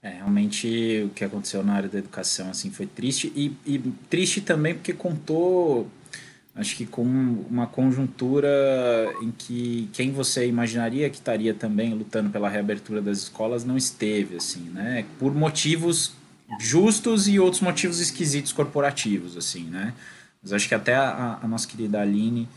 [0.00, 4.40] É, realmente o que aconteceu na área da educação assim foi triste e, e triste
[4.40, 5.90] também porque contou
[6.58, 8.48] acho que com uma conjuntura
[9.22, 14.36] em que quem você imaginaria que estaria também lutando pela reabertura das escolas não esteve
[14.36, 16.12] assim né por motivos
[16.58, 19.94] justos e outros motivos esquisitos corporativos assim né
[20.42, 22.48] mas acho que até a, a nossa querida Aline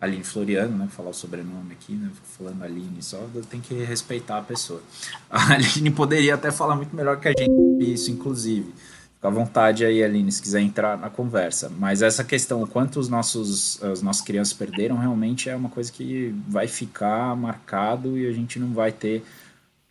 [0.00, 0.86] Aline Floriano, né?
[0.86, 2.08] Vou falar o sobrenome aqui, né?
[2.38, 4.82] Falando Aline só, tem que respeitar a pessoa.
[5.28, 8.72] A Aline poderia até falar muito melhor que a gente isso, inclusive.
[9.20, 11.70] Fica à vontade aí, Aline, se quiser entrar na conversa.
[11.78, 16.34] Mas essa questão, quanto os nossos, as nossas crianças perderam, realmente é uma coisa que
[16.48, 19.22] vai ficar marcado e a gente não vai ter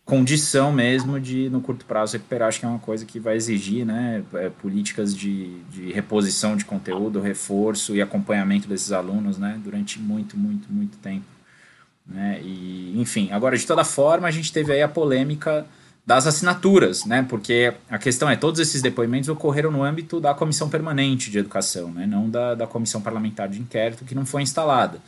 [0.04, 2.48] condição mesmo de, no curto prazo, recuperar.
[2.48, 6.64] Acho que é uma coisa que vai exigir né, é, políticas de, de reposição de
[6.64, 11.26] conteúdo, reforço e acompanhamento desses alunos né, durante muito, muito, muito tempo.
[12.04, 12.40] Né?
[12.42, 15.64] E, enfim, agora, de toda forma, a gente teve aí a polêmica
[16.06, 17.24] das assinaturas, né?
[17.28, 21.92] Porque a questão é, todos esses depoimentos ocorreram no âmbito da Comissão Permanente de Educação,
[21.92, 22.06] né?
[22.06, 24.98] Não da, da Comissão Parlamentar de Inquérito, que não foi instalada,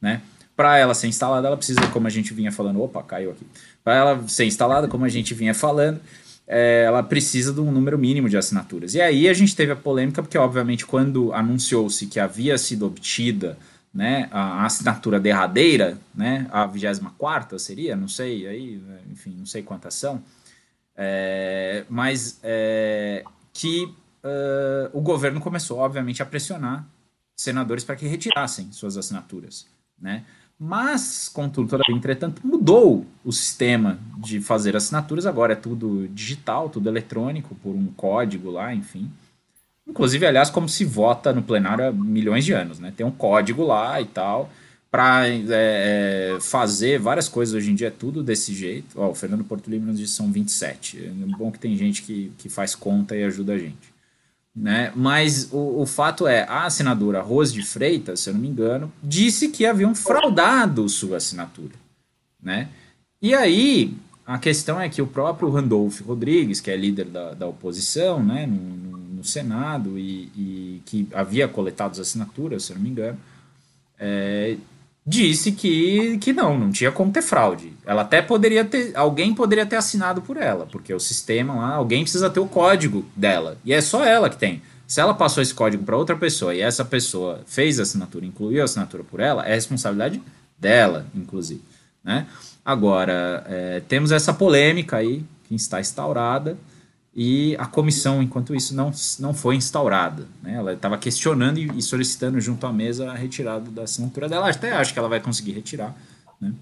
[0.00, 0.20] né?
[0.54, 3.46] Para ela ser instalada, ela precisa, como a gente vinha falando, opa, caiu aqui
[3.84, 6.00] para ela ser instalada, como a gente vinha falando,
[6.46, 8.94] é, ela precisa de um número mínimo de assinaturas.
[8.94, 13.58] E aí a gente teve a polêmica, porque obviamente quando anunciou-se que havia sido obtida
[13.92, 19.94] né, a assinatura derradeira, né, a 24 seria, não sei, aí, enfim, não sei quantas
[19.94, 20.22] são,
[20.96, 26.86] é, mas é, que uh, o governo começou, obviamente, a pressionar
[27.36, 29.66] senadores para que retirassem suas assinaturas,
[30.00, 30.24] né?
[30.64, 35.26] Mas, contudo, todavia, entretanto, mudou o sistema de fazer assinaturas.
[35.26, 39.10] Agora é tudo digital, tudo eletrônico, por um código lá, enfim.
[39.88, 42.92] Inclusive, aliás, como se vota no plenário há milhões de anos, né?
[42.96, 44.50] Tem um código lá e tal,
[44.92, 47.54] para é, é, fazer várias coisas.
[47.54, 48.88] Hoje em dia é tudo desse jeito.
[48.94, 50.98] Ó, o Fernando Porto Livre nos diz que são 27.
[51.06, 53.90] É bom que tem gente que, que faz conta e ajuda a gente.
[54.54, 54.92] Né?
[54.94, 58.92] Mas o, o fato é, a assinadora Rose de Freitas, se eu não me engano,
[59.02, 61.72] disse que haviam fraudado sua assinatura.
[62.42, 62.68] Né?
[63.22, 63.94] E aí,
[64.26, 68.44] a questão é que o próprio Randolph Rodrigues, que é líder da, da oposição né,
[68.44, 72.90] no, no, no Senado e, e, que havia coletado as assinaturas, se eu não me
[72.90, 73.18] engano,
[73.98, 74.58] é,
[75.04, 77.72] disse que, que não, não tinha como ter fraude.
[77.84, 82.02] Ela até poderia ter, alguém poderia ter assinado por ela, porque o sistema lá, alguém
[82.02, 84.62] precisa ter o código dela, e é só ela que tem.
[84.86, 88.60] Se ela passou esse código para outra pessoa e essa pessoa fez a assinatura, incluiu
[88.60, 90.22] a assinatura por ela, é responsabilidade
[90.58, 91.62] dela, inclusive.
[92.04, 92.26] Né?
[92.64, 96.56] Agora, é, temos essa polêmica aí que está instaurada
[97.14, 100.26] e a comissão, enquanto isso, não, não foi instaurada.
[100.42, 100.54] Né?
[100.54, 104.48] Ela estava questionando e, e, solicitando junto à mesa a retirada da assinatura dela.
[104.48, 105.94] Até acho que ela vai conseguir retirar,
[106.40, 106.54] né?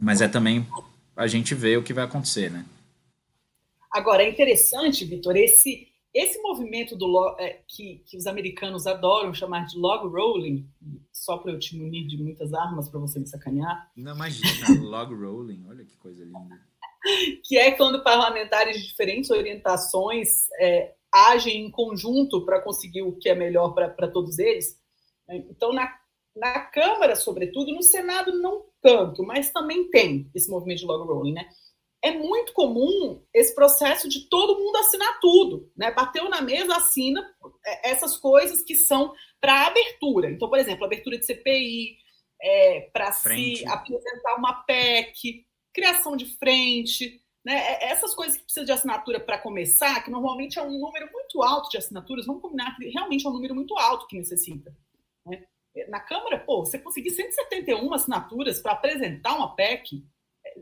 [0.00, 0.66] mas é também
[1.14, 2.50] a gente ver o que vai acontecer.
[2.50, 2.64] Né?
[3.92, 9.66] Agora, é interessante, Vitor, esse, esse movimento do é, que, que os americanos adoram chamar
[9.66, 10.66] de log rolling,
[11.12, 13.90] só para eu te munir de muitas armas para você me sacanear.
[13.94, 16.58] Não, imagina, log rolling, olha que coisa linda
[17.44, 20.28] que é quando parlamentares de diferentes orientações
[20.60, 24.76] é, agem em conjunto para conseguir o que é melhor para todos eles.
[25.28, 25.92] Então, na,
[26.36, 31.32] na Câmara, sobretudo, no Senado não tanto, mas também tem esse movimento de log rolling,
[31.32, 31.48] né?
[32.04, 35.90] É muito comum esse processo de todo mundo assinar tudo, né?
[35.90, 37.26] Bateu na mesa, assina
[37.64, 40.30] é, essas coisas que são para abertura.
[40.30, 41.96] Então, por exemplo, abertura de CPI,
[42.40, 45.45] é, para se apresentar uma PEC,
[45.76, 47.54] criação de frente, né?
[47.54, 51.42] É, essas coisas que precisam de assinatura para começar, que normalmente é um número muito
[51.42, 54.74] alto de assinaturas, vamos combinar que realmente é um número muito alto que necessita.
[55.26, 55.44] Né?
[55.90, 60.02] Na Câmara, pô, você conseguir 171 assinaturas para apresentar uma PEC,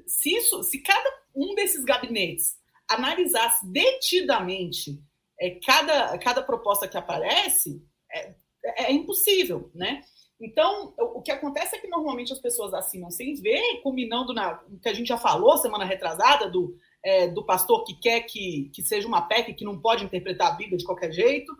[0.04, 2.56] se, isso, se cada um desses gabinetes
[2.90, 5.00] analisasse detidamente
[5.40, 7.80] é, cada, cada proposta que aparece,
[8.12, 8.34] é,
[8.64, 10.02] é impossível, né?
[10.44, 14.88] Então, o que acontece é que normalmente as pessoas assinam sem ver, combinando na que
[14.90, 19.08] a gente já falou semana retrasada do, é, do pastor que quer que, que seja
[19.08, 21.50] uma PEC que não pode interpretar a Bíblia de qualquer jeito,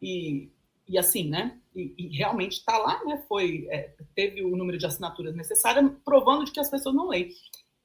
[0.00, 0.50] e,
[0.88, 1.58] e assim, né?
[1.76, 3.22] E, e realmente está lá, né?
[3.28, 7.28] Foi, é, teve o número de assinaturas necessárias, provando de que as pessoas não leem.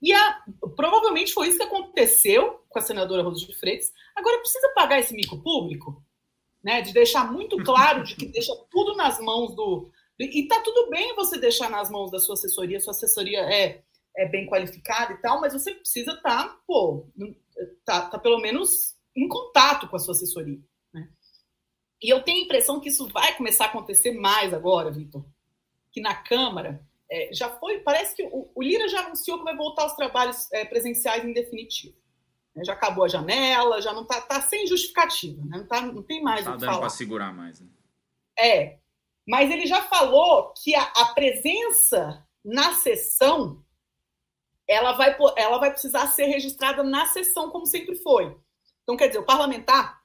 [0.01, 0.43] E a,
[0.77, 3.91] provavelmente foi isso que aconteceu com a senadora Rosa de Freitas.
[4.15, 6.01] Agora, precisa pagar esse mico público?
[6.63, 9.89] Né, de deixar muito claro de que deixa tudo nas mãos do,
[10.20, 13.84] e tá tudo bem você deixar nas mãos da sua assessoria, sua assessoria é,
[14.15, 17.07] é bem qualificada e tal, mas você precisa estar, tá, pô,
[17.86, 20.59] tá, tá pelo menos em contato com a sua assessoria.
[20.93, 21.07] Né?
[22.01, 25.26] E eu tenho a impressão que isso vai começar a acontecer mais agora, Vitor.
[25.91, 29.55] Que na Câmara é, já foi, parece que o, o, Lira já anunciou que vai
[29.55, 31.95] voltar aos trabalhos é, presenciais em definitivo.
[32.55, 35.57] É, já acabou a janela, já não está tá sem justificativa, né?
[35.57, 36.80] não, tá, não tem mais tá o que falar.
[36.80, 37.61] para segurar mais.
[37.61, 37.68] Né?
[38.38, 38.78] É,
[39.28, 43.61] mas ele já falou que a, a presença na sessão
[44.67, 48.36] ela vai, ela vai precisar ser registrada na sessão, como sempre foi.
[48.84, 50.01] Então, quer dizer, o parlamentar,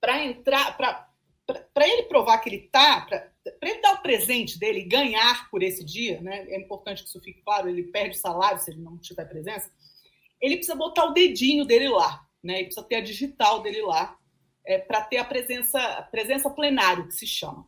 [0.00, 3.32] para entrar, para ele provar que ele está, para
[3.62, 6.46] ele dar o presente dele ganhar por esse dia, né?
[6.48, 9.70] É importante que isso fique claro, ele perde o salário se ele não tiver presença.
[10.40, 12.56] Ele precisa botar o dedinho dele lá, né?
[12.56, 14.18] Ele precisa ter a digital dele lá,
[14.64, 17.66] é, para ter a presença, a presença plenário, que se chama.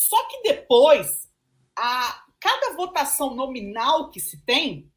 [0.00, 1.30] Só que depois,
[1.76, 4.90] a, cada votação nominal que se tem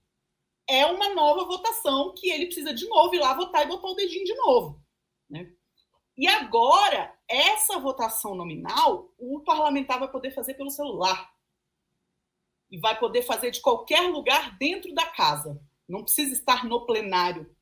[0.66, 3.96] é uma nova votação que ele precisa de novo ir lá votar e botar o
[3.96, 4.82] dedinho de novo.
[5.30, 5.52] Né?
[6.16, 11.34] E agora, essa votação nominal, o parlamentar vai poder fazer pelo celular.
[12.72, 15.62] E vai poder fazer de qualquer lugar dentro da casa.
[15.86, 17.54] Não precisa estar no plenário.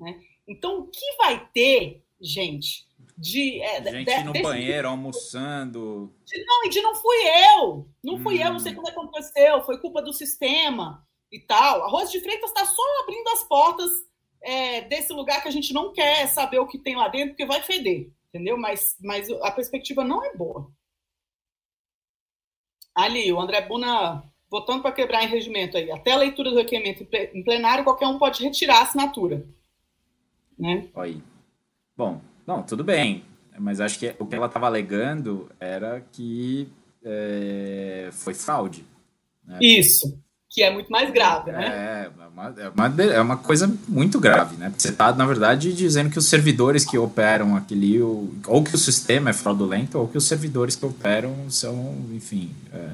[0.00, 0.20] Né?
[0.48, 2.86] Então, o que vai ter, gente,
[3.18, 3.60] de.
[3.60, 6.14] É, gente de, no banheiro, almoçando.
[6.24, 7.16] De, não, e de não fui
[7.50, 7.88] eu.
[8.02, 8.42] Não fui hum.
[8.42, 8.76] eu, não sei hum.
[8.76, 9.62] como aconteceu.
[9.64, 11.82] Foi culpa do sistema e tal.
[11.84, 13.90] A Rosa de Freitas está só abrindo as portas
[14.42, 17.46] é, desse lugar que a gente não quer saber o que tem lá dentro, porque
[17.46, 18.56] vai feder, entendeu?
[18.58, 20.70] Mas, mas a perspectiva não é boa.
[22.94, 25.90] Ali, o André Buna votando para quebrar em regimento aí.
[25.90, 29.46] Até a leitura do requerimento em plenário, qualquer um pode retirar a assinatura.
[30.58, 30.90] Né?
[30.94, 31.22] Aí.
[32.02, 33.22] Bom, não, tudo bem.
[33.56, 36.68] Mas acho que o que ela estava alegando era que
[37.04, 38.84] é, foi fraude.
[39.46, 39.58] Né?
[39.60, 40.18] Isso
[40.50, 41.66] que é muito mais grave, né?
[41.66, 44.70] É, é uma, é uma, é uma coisa muito grave, né?
[44.76, 49.30] Você está, na verdade, dizendo que os servidores que operam aquele, ou que o sistema
[49.30, 52.90] é fraudulento, ou que os servidores que operam são, enfim, é?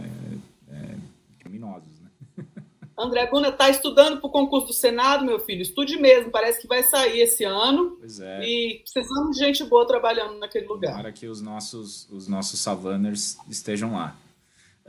[2.99, 5.63] André Buna está estudando para o concurso do Senado, meu filho.
[5.63, 7.97] Estude mesmo, parece que vai sair esse ano.
[8.01, 8.45] Pois é.
[8.45, 11.01] E precisamos de gente boa trabalhando naquele lugar.
[11.01, 14.17] Para que os nossos, os nossos savanners estejam lá.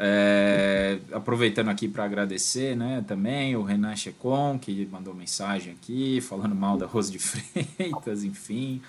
[0.01, 6.55] É, aproveitando aqui para agradecer né, também o Renan Checon, que mandou mensagem aqui, falando
[6.55, 8.81] mal da Rose de Freitas, enfim.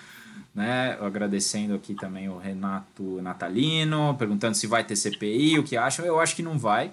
[0.55, 6.07] Né, agradecendo aqui também o Renato Natalino, perguntando se vai ter CPI, o que acham.
[6.07, 6.91] Eu acho que não vai,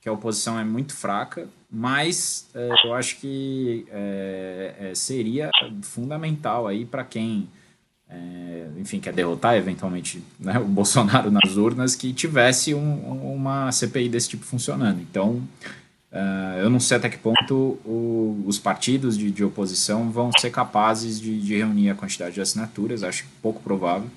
[0.00, 5.50] porque a oposição é muito fraca, mas é, eu acho que é, seria
[5.82, 7.46] fundamental aí para quem
[8.76, 14.30] enfim, quer derrotar eventualmente né, o Bolsonaro nas urnas, que tivesse um, uma CPI desse
[14.30, 15.00] tipo funcionando.
[15.00, 15.40] Então,
[16.60, 21.20] eu não sei até que ponto o, os partidos de, de, oposição vão ser capazes
[21.20, 24.10] de, de, reunir a quantidade de assinaturas, acho pouco provável,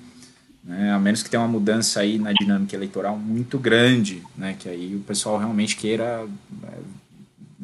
[0.64, 4.68] né, a menos que tenha uma mudança aí na dinâmica eleitoral muito grande, né, que
[4.68, 6.26] aí o pessoal realmente queira,
[6.64, 6.78] é,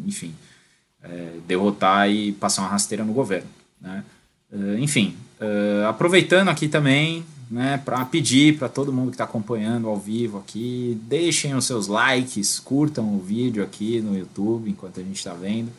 [0.06, 0.34] enfim,
[1.02, 3.48] é, derrotar e passar uma rasteira no governo.
[3.80, 4.04] Né.
[4.52, 9.88] Uh, enfim, Uh, aproveitando aqui também, né, para pedir para todo mundo que está acompanhando
[9.88, 15.02] ao vivo aqui, deixem os seus likes, curtam o vídeo aqui no YouTube enquanto a
[15.02, 15.70] gente está vendo.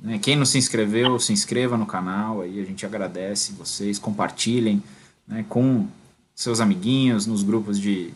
[0.00, 4.82] Né, quem não se inscreveu, se inscreva no canal, aí a gente agradece vocês, compartilhem
[5.28, 5.86] né, com
[6.34, 8.12] seus amiguinhos nos grupos de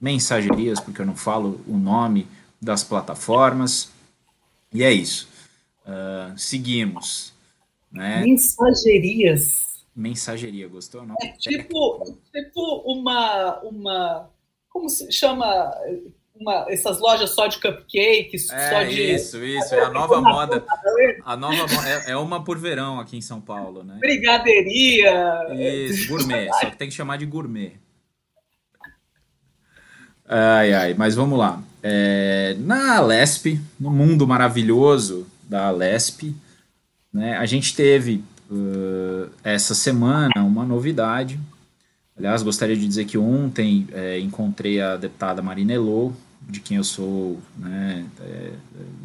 [0.00, 2.26] mensagerias, porque eu não falo o nome
[2.60, 3.90] das plataformas.
[4.72, 5.28] E é isso.
[5.84, 7.32] Uh, seguimos.
[7.90, 8.22] Né?
[8.22, 9.84] Mensagerias.
[9.94, 11.04] Mensageria, gostou?
[11.04, 11.16] Não?
[11.20, 14.30] É tipo, tipo uma, uma.
[14.68, 15.74] Como se chama?
[16.40, 19.14] Uma, essas lojas só de cupcakes, é, só de.
[19.14, 20.64] Isso, isso, é a nova moda.
[21.24, 23.96] A nova é, é uma por verão aqui em São Paulo, né?
[23.98, 25.46] Brigadeiria.
[25.54, 27.72] Isso, gourmet, só que tem que chamar de gourmet.
[30.28, 31.62] Ai, ai, mas vamos lá.
[31.82, 36.34] É, na Alesp, no mundo maravilhoso da Alesp,
[37.12, 41.40] né, a gente teve uh, essa semana uma novidade.
[42.16, 46.12] Aliás, gostaria de dizer que ontem é, encontrei a deputada Marina Elô,
[46.48, 48.52] de quem eu sou, né, é,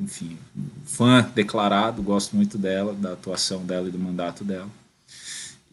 [0.01, 0.37] enfim,
[0.85, 4.69] fã declarado, gosto muito dela, da atuação dela e do mandato dela.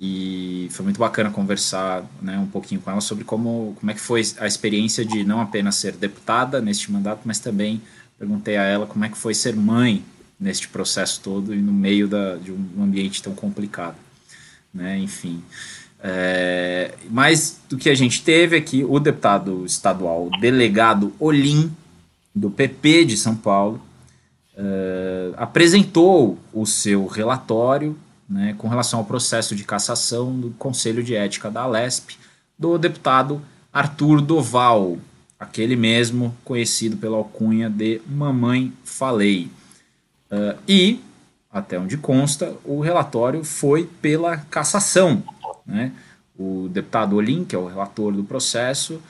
[0.02, 4.00] E foi muito bacana conversar né, um pouquinho com ela sobre como, como é que
[4.00, 7.80] foi a experiência de não apenas ser deputada neste mandato, mas também
[8.18, 10.02] perguntei a ela como é que foi ser mãe
[10.38, 13.96] neste processo todo e no meio da, de um ambiente tão complicado.
[14.72, 14.98] Né?
[14.98, 15.42] Enfim.
[16.02, 21.70] É, mas do que a gente teve aqui, o deputado estadual delegado Olim,
[22.34, 23.80] do PP de São Paulo,
[24.56, 27.96] é, apresentou o seu relatório
[28.28, 32.10] né, com relação ao processo de cassação do Conselho de Ética da Alesp
[32.58, 33.42] do deputado
[33.72, 34.98] Arthur Doval,
[35.38, 39.50] aquele mesmo conhecido pela alcunha de Mamãe Falei.
[40.30, 41.00] Uh, e,
[41.50, 45.22] até onde consta, o relatório foi pela cassação.
[45.70, 45.92] Né?
[46.38, 49.00] O deputado Olim, que é o relator do processo,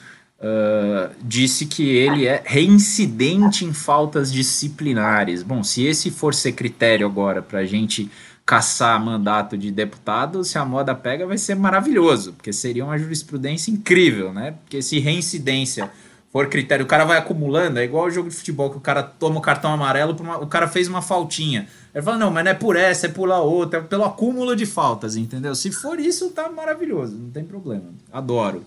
[0.40, 5.42] uh, disse que ele é reincidente em faltas disciplinares.
[5.42, 8.10] Bom, se esse for ser critério agora para a gente
[8.44, 13.70] caçar mandato de deputado, se a moda pega, vai ser maravilhoso, porque seria uma jurisprudência
[13.70, 14.54] incrível, né?
[14.62, 15.88] Porque se reincidência
[16.32, 19.02] for critério, o cara vai acumulando, é igual o jogo de futebol que o cara
[19.02, 21.68] toma o cartão amarelo, uma, o cara fez uma faltinha.
[21.94, 24.54] Ele fala, não, mas não é por essa, é por lá outra, é pelo acúmulo
[24.54, 25.54] de faltas, entendeu?
[25.54, 27.92] Se for isso, tá maravilhoso, não tem problema.
[28.12, 28.64] Adoro.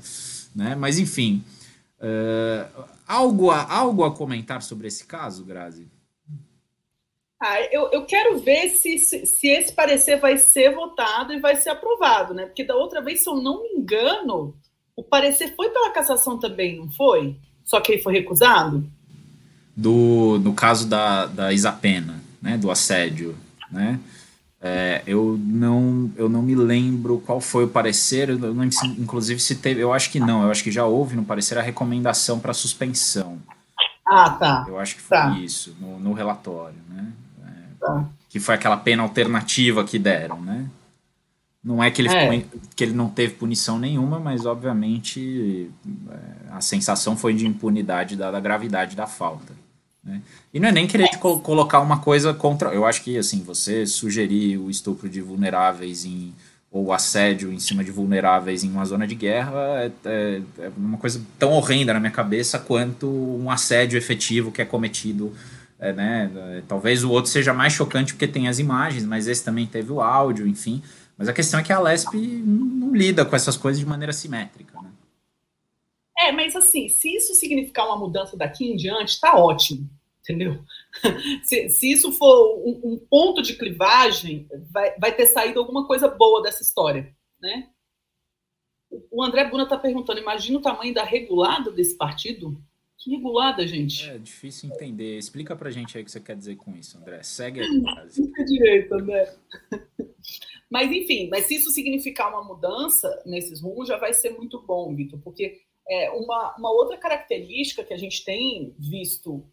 [0.55, 0.75] Né?
[0.75, 1.43] Mas enfim.
[1.99, 5.87] Uh, algo, a, algo a comentar sobre esse caso, Grazi?
[7.41, 11.57] Ah, eu, eu quero ver se, se, se, esse parecer vai ser votado e vai
[11.57, 12.45] ser aprovado, né?
[12.45, 14.55] Porque da outra vez, se eu não me engano,
[14.95, 17.35] o parecer foi pela cassação também, não foi?
[17.65, 18.89] Só que ele foi recusado?
[19.75, 22.57] Do, no caso da, da Isapena, né?
[22.57, 23.35] Do assédio,
[23.71, 23.99] né?
[24.61, 29.55] É, eu não eu não me lembro qual foi o parecer, eu não, inclusive se
[29.55, 32.53] teve, eu acho que não, eu acho que já houve no parecer a recomendação para
[32.53, 33.39] suspensão.
[34.05, 34.65] Ah, tá.
[34.67, 35.37] Eu acho que foi tá.
[35.39, 37.07] isso, no, no relatório, né?
[37.79, 38.05] Tá.
[38.29, 40.65] Que foi aquela pena alternativa que deram, né?
[41.63, 42.43] Não é que ele, é.
[42.75, 45.69] que ele não teve punição nenhuma, mas obviamente
[46.09, 49.62] é, a sensação foi de impunidade dada a gravidade da falta.
[50.03, 50.21] Né?
[50.53, 52.69] E não é nem querer co colocar uma coisa contra.
[52.69, 56.33] Eu acho que assim, você sugerir o estupro de vulneráveis em,
[56.71, 60.97] ou assédio em cima de vulneráveis em uma zona de guerra é, é, é uma
[60.97, 65.33] coisa tão horrenda na minha cabeça quanto um assédio efetivo que é cometido
[65.79, 66.63] é, né?
[66.65, 69.99] Talvez o outro seja mais chocante porque tem as imagens, mas esse também teve o
[69.99, 70.81] áudio, enfim.
[71.17, 74.81] Mas a questão é que a Lesp não lida com essas coisas de maneira simétrica.
[74.81, 74.87] Né?
[76.17, 79.89] É, mas assim, se isso significar uma mudança daqui em diante, tá ótimo,
[80.21, 80.63] entendeu?
[81.43, 86.07] se, se isso for um, um, ponto de clivagem, vai, vai ter saído alguma coisa
[86.07, 87.69] boa dessa história, né?
[89.09, 92.55] O André Buna está perguntando: imagina o tamanho da regulada desse partido?
[93.03, 94.09] Que regulada, gente.
[94.09, 95.17] É difícil entender.
[95.17, 97.21] Explica pra gente aí o que você quer dizer com isso, André.
[97.21, 98.09] Segue aí.
[98.09, 99.35] Fica direito, André.
[100.71, 104.95] Mas, enfim, mas se isso significar uma mudança nesses rumos, já vai ser muito bom,
[104.95, 109.45] Vitor, porque é, uma, uma outra característica que a gente tem visto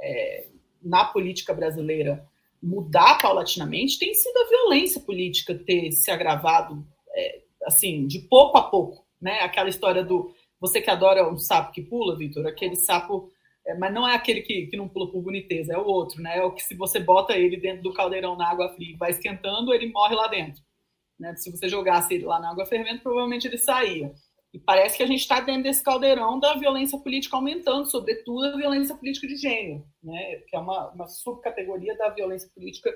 [0.00, 0.46] é,
[0.82, 2.26] na política brasileira
[2.62, 6.84] mudar paulatinamente tem sido a violência política ter se agravado,
[7.14, 9.40] é, assim, de pouco a pouco, né?
[9.40, 13.30] Aquela história do você que adora um sapo que pula, Vitor, aquele sapo.
[13.66, 16.38] É, mas não é aquele que, que não pula por boniteza, é o outro, né?
[16.38, 19.10] É o que se você bota ele dentro do caldeirão na água fria e vai
[19.10, 20.62] esquentando, ele morre lá dentro.
[21.18, 21.34] Né?
[21.36, 24.12] Se você jogasse ele lá na água fervendo, provavelmente ele saía.
[24.52, 28.56] E parece que a gente está dentro desse caldeirão da violência política aumentando, sobretudo a
[28.56, 30.36] violência política de gênero, né?
[30.48, 32.90] que é uma, uma subcategoria da violência política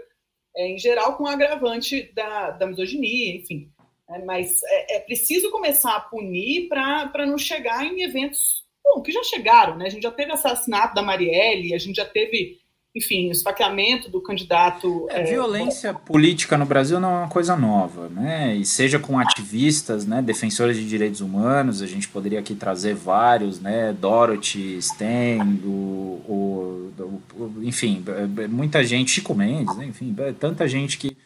[0.57, 3.71] é, em geral, com agravante da, da misoginia, enfim.
[4.09, 9.13] É, mas é, é, preciso começar a punir para não chegar em eventos bom, que
[9.13, 9.87] já chegaram, né?
[9.87, 12.59] A gente já teve assassinato da Marielle, a gente já teve,
[12.95, 15.07] enfim, o esfaqueamento do candidato.
[15.09, 18.55] É, violência política no Brasil não é uma coisa nova, né?
[18.55, 23.61] E seja com ativistas, né, defensores de direitos humanos, a gente poderia aqui trazer vários,
[23.61, 23.95] né?
[23.95, 26.93] Dorothy, Sten, o, o,
[27.35, 28.05] o enfim,
[28.51, 29.87] muita gente, Chico Mendes, né?
[29.87, 31.17] enfim, tanta gente que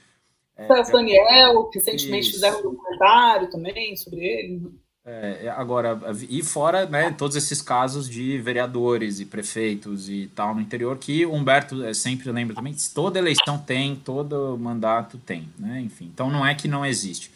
[0.57, 2.33] é, Daniel, que recentemente isso.
[2.35, 4.63] fizeram um documentário também sobre ele.
[5.09, 5.97] É, é, agora,
[6.29, 11.25] e fora né, todos esses casos de vereadores e prefeitos e tal no interior, que
[11.25, 15.81] Humberto é, sempre lembra também, toda eleição tem, todo mandato tem, né?
[15.81, 17.31] Enfim, então não é que não existe.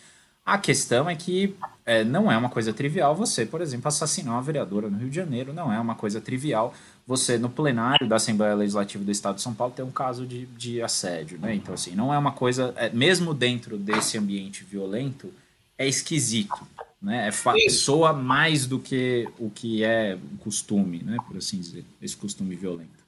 [0.45, 1.55] A questão é que
[1.87, 5.14] é, não é uma coisa trivial você, por exemplo, assassinar uma vereadora no Rio de
[5.14, 6.75] Janeiro, não é uma coisa trivial
[7.07, 10.45] você, no plenário da Assembleia Legislativa do Estado de São Paulo, ter um caso de,
[10.47, 11.55] de assédio, né?
[11.55, 15.33] Então, assim, não é uma coisa, é, mesmo dentro desse ambiente violento,
[15.79, 16.66] é esquisito,
[17.01, 17.29] né?
[17.29, 21.17] É soa mais do que o que é costume, né?
[21.27, 23.01] Por assim dizer, esse costume violento.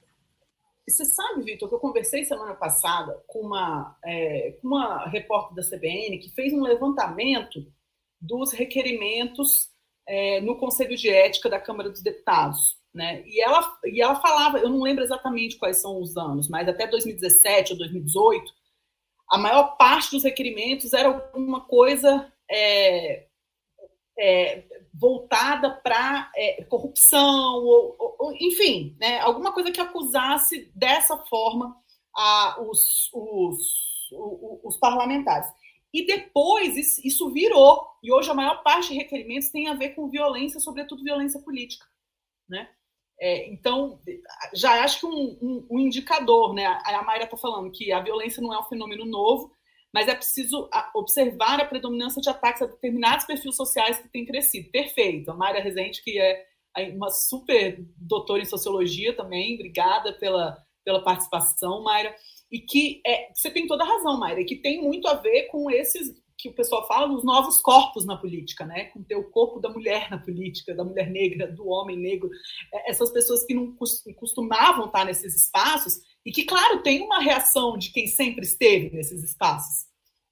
[0.89, 5.63] Você sabe, Vitor, que eu conversei semana passada com uma, é, com uma repórter da
[5.63, 7.65] CBN que fez um levantamento
[8.21, 9.71] dos requerimentos
[10.07, 12.77] é, no Conselho de Ética da Câmara dos Deputados.
[12.93, 13.23] Né?
[13.27, 16.87] E, ela, e ela falava, eu não lembro exatamente quais são os anos, mas até
[16.87, 18.53] 2017 ou 2018,
[19.31, 23.27] a maior parte dos requerimentos era alguma coisa é,
[24.19, 31.77] é, voltada para é, corrupção, ou, ou, enfim, né, alguma coisa que acusasse dessa forma
[32.15, 35.47] a, os, os, os, os parlamentares.
[35.93, 37.87] E depois isso virou.
[38.03, 41.87] E hoje a maior parte de requerimentos tem a ver com violência, sobretudo violência política.
[42.49, 42.69] Né?
[43.21, 44.01] É, então,
[44.55, 46.67] já acho que um, um, um indicador, né?
[46.67, 49.53] A Mayra está falando que a violência não é um fenômeno novo,
[49.93, 54.71] mas é preciso observar a predominância de ataques a determinados perfis sociais que têm crescido.
[54.71, 55.31] Perfeito.
[55.31, 56.47] A Mayra Rezende, que é
[56.95, 62.15] uma super doutora em sociologia também, obrigada pela, pela participação, Mayra.
[62.51, 65.71] E que é, você tem toda a razão, Mayra, que tem muito a ver com
[65.71, 68.87] esses que o pessoal fala dos novos corpos na política, né?
[68.87, 72.29] Com ter o corpo da mulher na política, da mulher negra, do homem negro,
[72.75, 73.77] é, essas pessoas que não
[74.17, 79.23] costumavam estar nesses espaços e que, claro, tem uma reação de quem sempre esteve nesses
[79.23, 79.87] espaços,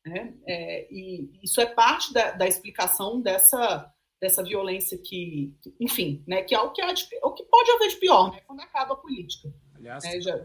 [0.05, 0.35] né?
[0.47, 6.43] É, e isso é parte da, da, explicação dessa dessa violência que, enfim, né?
[6.43, 8.41] Que é o que, é de, o que pode haver de pior, né?
[8.47, 9.53] Quando acaba a política.
[9.75, 10.39] Aliás, é, já,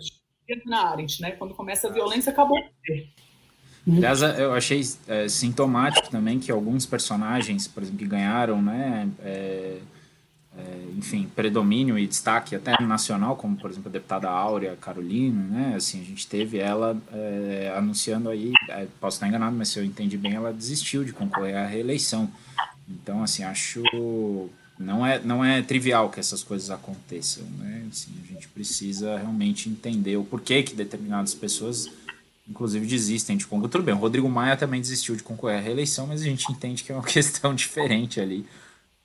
[0.65, 1.31] na Arendt, né?
[1.31, 2.57] Quando começa a violência, acabou.
[3.87, 9.29] Aliás, eu achei é, sintomático também que alguns personagens, por exemplo, que ganharam, né, é,
[9.29, 9.77] é,
[10.95, 16.01] enfim, predomínio e destaque até nacional, como por exemplo a deputada Áurea Carolina, né, assim,
[16.01, 20.17] a gente teve ela é, anunciando aí, é, posso estar enganado, mas se eu entendi
[20.17, 22.29] bem, ela desistiu de concorrer à reeleição.
[22.89, 23.83] Então, assim, acho
[24.77, 27.85] não é, não é trivial que essas coisas aconteçam, né?
[27.89, 31.89] Assim, a gente precisa realmente entender o porquê que determinadas pessoas
[32.47, 33.71] inclusive desistem de concorrer.
[33.71, 36.83] Tudo bem, o Rodrigo Maia também desistiu de concorrer à reeleição, mas a gente entende
[36.83, 38.45] que é uma questão diferente ali.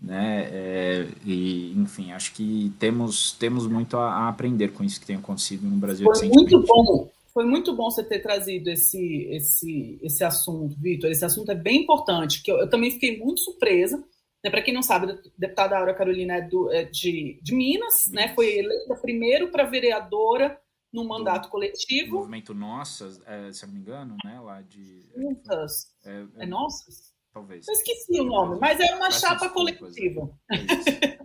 [0.01, 0.49] Né?
[0.51, 5.17] É, e, enfim, acho que temos, temos muito a, a, aprender com isso que tem
[5.17, 6.07] acontecido no Brasil.
[6.15, 7.11] Foi muito bom.
[7.33, 11.11] Foi muito bom você ter trazido esse, esse, esse assunto, Vitor.
[11.11, 14.03] Esse assunto é bem importante, porque eu, eu também fiquei muito surpresa.
[14.43, 14.51] Né?
[14.51, 18.35] Para quem não sabe, a deputada Aura Carolina é, do, é de, de Minas, né?
[18.35, 20.59] foi eleita primeiro para vereadora
[20.93, 22.17] no mandato coletivo.
[22.17, 24.41] Movimento Nossas, é, se eu não me engano, né?
[24.41, 25.07] Lá de.
[25.15, 25.95] Juntas.
[26.05, 27.10] É, é, é Nossas?
[27.33, 27.67] Talvez.
[27.67, 30.31] Eu esqueci o nome, mas é uma chapa coletiva.
[30.51, 31.19] É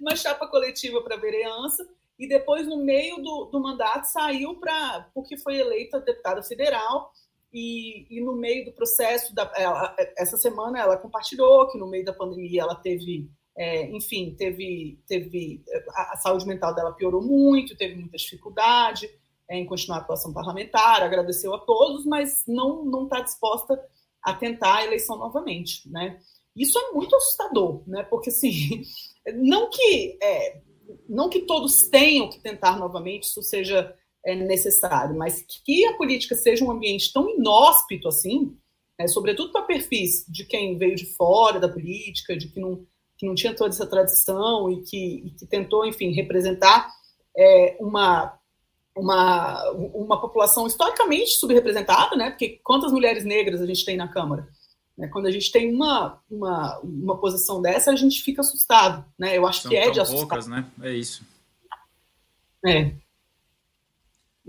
[0.00, 1.86] uma chapa coletiva para vereança.
[2.18, 5.10] E depois, no meio do, do mandato, saiu para.
[5.12, 7.12] porque foi eleita deputada federal.
[7.52, 12.04] E, e no meio do processo, da, ela, essa semana ela compartilhou que no meio
[12.04, 17.76] da pandemia ela teve é, enfim, teve, teve a, a, saúde mental dela piorou muito,
[17.76, 19.10] teve muita dificuldade
[19.48, 23.78] é, em continuar a atuação parlamentar, agradeceu a todos, mas não não está disposta
[24.22, 26.18] a tentar a eleição novamente, né?
[26.54, 28.02] Isso é muito assustador, né?
[28.04, 28.82] Porque assim,
[29.34, 30.60] não que é,
[31.08, 33.94] não que todos tenham que tentar novamente, isso seja
[34.24, 38.56] é, necessário, mas que a política seja um ambiente tão inóspito assim,
[38.98, 42.86] é, sobretudo para perfis de quem veio de fora da política, de que não
[43.22, 46.90] que não tinha toda essa tradição e que, e que tentou, enfim, representar
[47.36, 48.36] é, uma,
[48.96, 52.30] uma, uma população historicamente subrepresentada, né?
[52.30, 54.48] Porque quantas mulheres negras a gente tem na Câmara?
[54.96, 55.08] Né?
[55.08, 59.36] Quando a gente tem uma, uma, uma posição dessa, a gente fica assustado, né?
[59.36, 60.28] Eu acho São que é de assustar.
[60.28, 60.66] poucas, né?
[60.82, 61.24] É isso.
[62.64, 62.92] É.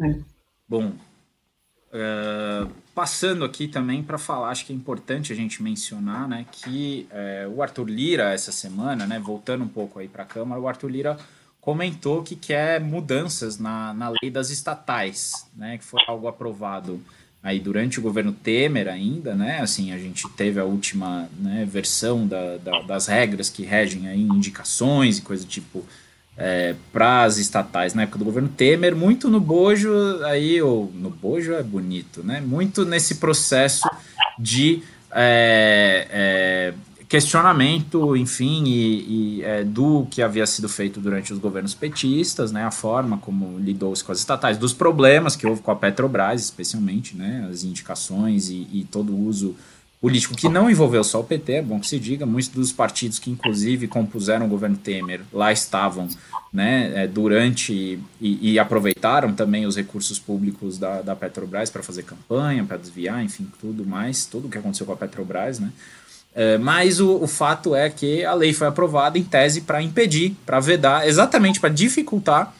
[0.02, 0.20] é.
[0.68, 6.46] Bom, uh, Passando aqui também para falar, acho que é importante a gente mencionar né,
[6.52, 10.62] que é, o Arthur Lira, essa semana, né, voltando um pouco aí para a Câmara,
[10.62, 11.18] o Arthur Lira
[11.64, 17.02] comentou que quer mudanças na, na lei das estatais, né, que foi algo aprovado
[17.42, 22.28] aí durante o governo Temer ainda, né, assim, a gente teve a última né, versão
[22.28, 25.86] da, da, das regras que regem aí indicações e coisa tipo
[26.36, 29.90] é, para as estatais na época do governo Temer, muito no bojo,
[30.26, 32.42] aí, ou no bojo é bonito, né?
[32.42, 33.88] Muito nesse processo
[34.38, 36.74] de é, é,
[37.14, 42.64] questionamento, enfim, e, e é, do que havia sido feito durante os governos petistas, né?
[42.66, 47.16] A forma como lidou-se com as estatais, dos problemas que houve com a Petrobras, especialmente,
[47.16, 47.48] né?
[47.52, 49.56] As indicações e, e todo o uso
[50.02, 53.20] político que não envolveu só o PT, é bom que se diga, muitos dos partidos
[53.20, 56.08] que inclusive compuseram o governo Temer lá estavam
[56.52, 62.04] né, é, durante e, e, aproveitaram também os recursos públicos da, da Petrobras para fazer
[62.04, 65.72] campanha, para desviar, enfim, tudo mais, tudo o que aconteceu com a Petrobras, né?
[66.36, 70.36] É, mas o, o fato é que a lei foi aprovada em tese para impedir,
[70.46, 72.54] para vedar, exatamente para dificultar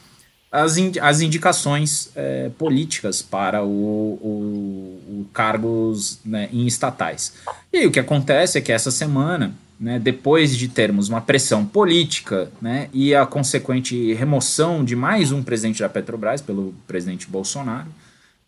[0.50, 7.34] as, in, as indicações é, políticas para o, o, o cargos né, em estatais.
[7.72, 11.66] E aí, o que acontece é que essa semana, né, depois de termos uma pressão
[11.66, 17.88] política né, e a consequente remoção de mais um presidente da Petrobras pelo presidente Bolsonaro,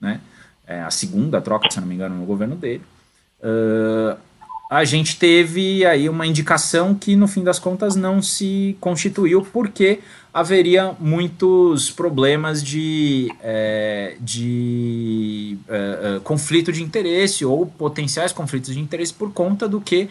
[0.01, 0.20] né,
[0.64, 2.83] é, a segunda troca, se não me engano, no governo dele,
[3.41, 4.16] uh,
[4.69, 10.01] a gente teve aí uma indicação que no fim das contas não se constituiu porque
[10.35, 18.81] haveria muitos problemas de, é, de é, é, conflito de interesse ou potenciais conflitos de
[18.81, 20.11] interesse por conta do que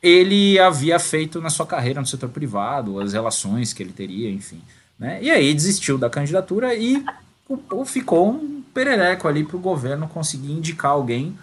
[0.00, 4.60] ele havia feito na sua carreira no setor privado, as relações que ele teria, enfim.
[4.98, 5.18] Né?
[5.20, 7.04] E aí desistiu da candidatura e
[7.84, 11.36] ficou um perereco ali para o governo conseguir indicar alguém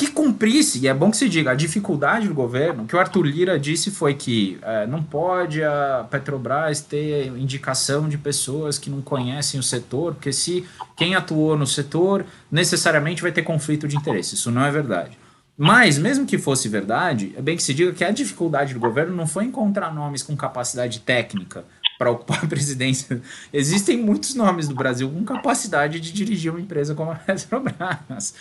[0.00, 3.22] que cumprisse, e é bom que se diga, a dificuldade do governo, que o Arthur
[3.26, 9.02] Lira disse foi que é, não pode a Petrobras ter indicação de pessoas que não
[9.02, 10.64] conhecem o setor, porque se
[10.96, 14.36] quem atuou no setor necessariamente vai ter conflito de interesse.
[14.36, 15.18] Isso não é verdade.
[15.54, 19.14] Mas, mesmo que fosse verdade, é bem que se diga que a dificuldade do governo
[19.14, 21.62] não foi encontrar nomes com capacidade técnica
[21.98, 23.20] para ocupar a presidência.
[23.52, 28.32] Existem muitos nomes no Brasil com capacidade de dirigir uma empresa como a Petrobras.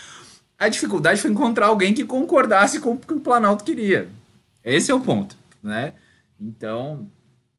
[0.60, 4.10] A dificuldade foi encontrar alguém que concordasse com o que o Planalto queria.
[4.62, 5.94] Esse é o ponto, né?
[6.40, 7.10] Então.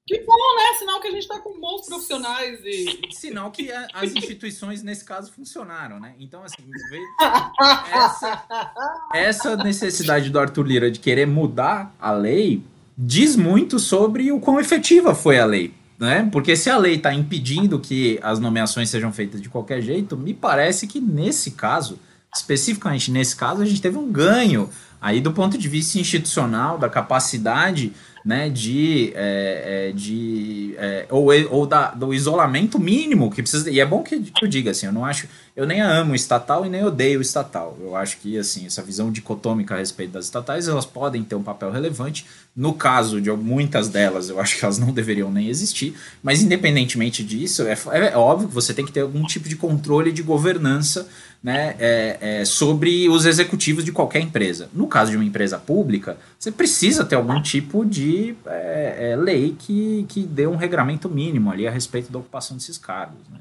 [0.07, 0.79] Que bom, né?
[0.79, 3.01] Sinal que a gente está com bons profissionais e.
[3.13, 6.15] Sinal que as instituições, nesse caso, funcionaram, né?
[6.19, 6.57] Então, assim,
[7.91, 12.63] essa, essa necessidade do Arthur Lira de querer mudar a lei
[12.99, 15.73] diz muito sobre o quão efetiva foi a lei.
[15.99, 16.29] Né?
[16.33, 20.33] Porque se a lei está impedindo que as nomeações sejam feitas de qualquer jeito, me
[20.33, 21.99] parece que nesse caso
[22.35, 24.71] especificamente nesse caso, a gente teve um ganho
[25.01, 27.93] aí do ponto de vista institucional, da capacidade
[28.25, 33.71] né, de, é, é, de é, ou, ou da, do isolamento mínimo que precisa.
[33.71, 35.27] E é bom que, eu diga assim, eu não acho,
[35.57, 37.77] eu nem amo estatal e nem odeio estatal.
[37.81, 41.43] Eu acho que assim essa visão dicotômica a respeito das estatais elas podem ter um
[41.43, 42.27] papel relevante.
[42.55, 45.95] No caso de muitas delas, eu acho que elas não deveriam nem existir.
[46.23, 47.77] Mas independentemente disso, é,
[48.13, 51.09] é óbvio que você tem que ter algum tipo de controle de governança
[51.43, 54.69] né, é, é, sobre os executivos de qualquer empresa.
[54.75, 59.57] No caso de uma empresa pública, você precisa ter algum tipo de é, é, lei
[59.59, 63.27] que, que dê um regramento mínimo ali a respeito da ocupação desses cargos.
[63.31, 63.41] Né?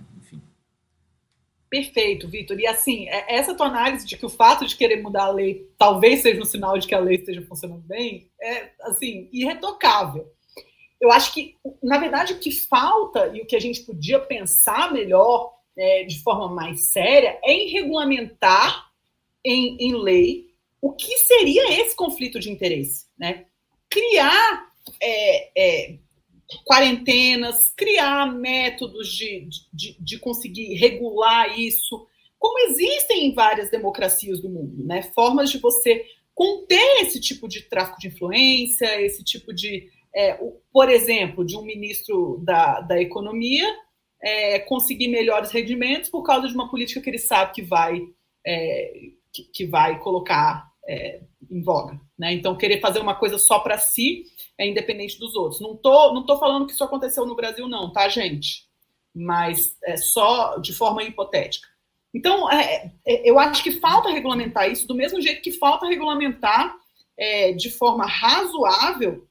[1.69, 2.59] Perfeito, Vitor.
[2.59, 5.69] E assim, é, essa tua análise de que o fato de querer mudar a lei
[5.77, 10.27] talvez seja um sinal de que a lei esteja funcionando bem, é assim, irretocável.
[10.99, 14.91] Eu acho que, na verdade, o que falta e o que a gente podia pensar
[14.91, 18.89] melhor é, de forma mais séria é em regulamentar
[19.45, 20.48] em, em lei
[20.81, 23.05] o que seria esse conflito de interesse.
[23.17, 23.45] Né?
[23.89, 24.67] Criar
[25.01, 25.99] é, é,
[26.65, 32.07] quarentenas, criar métodos de, de, de, conseguir regular isso,
[32.37, 35.03] como existem em várias democracias do mundo, né?
[35.13, 40.59] Formas de você conter esse tipo de tráfico de influência, esse tipo de, é, o,
[40.71, 43.67] por exemplo, de um ministro da, da economia
[44.21, 48.01] é, conseguir melhores rendimentos por causa de uma política que ele sabe que vai,
[48.45, 48.93] é,
[49.33, 51.99] que, que, vai colocar é, em voga.
[52.17, 52.33] Né?
[52.33, 54.23] Então, querer fazer uma coisa só para si
[54.57, 55.61] é independente dos outros.
[55.61, 58.67] Não tô, não tô falando que isso aconteceu no Brasil, não, tá, gente?
[59.15, 61.67] Mas é só de forma hipotética.
[62.13, 66.75] Então, é, é, eu acho que falta regulamentar isso do mesmo jeito que falta regulamentar
[67.15, 69.27] é, de forma razoável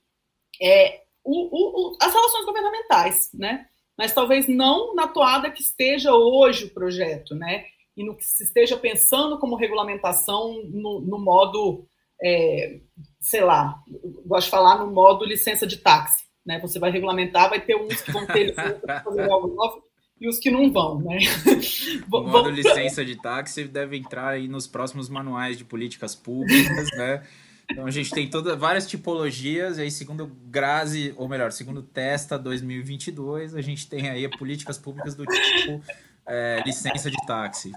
[0.63, 3.67] é, o, o, o, as relações governamentais, né?
[3.99, 7.65] mas talvez não na toada que esteja hoje o projeto, né?
[7.99, 11.85] E no que se esteja pensando como regulamentação no, no modo,
[12.23, 12.79] é,
[13.19, 13.75] sei lá,
[14.25, 16.61] gosto de falar no modo licença de táxi, né?
[16.61, 19.83] Você vai regulamentar, vai ter uns que vão ter licença para fazer algo novo
[20.21, 21.19] e os que não vão, né?
[22.13, 27.27] O modo licença de táxi deve entrar aí nos próximos manuais de políticas públicas, né?
[27.69, 32.39] Então a gente tem todas várias tipologias, e aí segundo Grazi, ou melhor, segundo Testa
[32.39, 35.83] 2022, a gente tem aí políticas públicas do tipo
[36.29, 37.73] é, licença de táxi.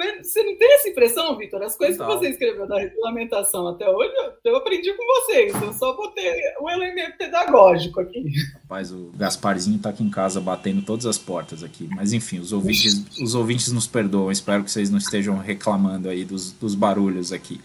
[0.00, 1.60] Mas você não tem essa impressão, Vitor?
[1.60, 4.10] As coisas que você escreveu da regulamentação até hoje,
[4.42, 5.52] eu aprendi com vocês.
[5.60, 8.24] Eu só botei um elemento pedagógico aqui.
[8.62, 11.86] Rapaz, o Gasparzinho tá aqui em casa batendo todas as portas aqui.
[11.94, 14.32] Mas enfim, os ouvintes, os ouvintes nos perdoam.
[14.32, 17.60] Espero que vocês não estejam reclamando aí dos, dos barulhos aqui.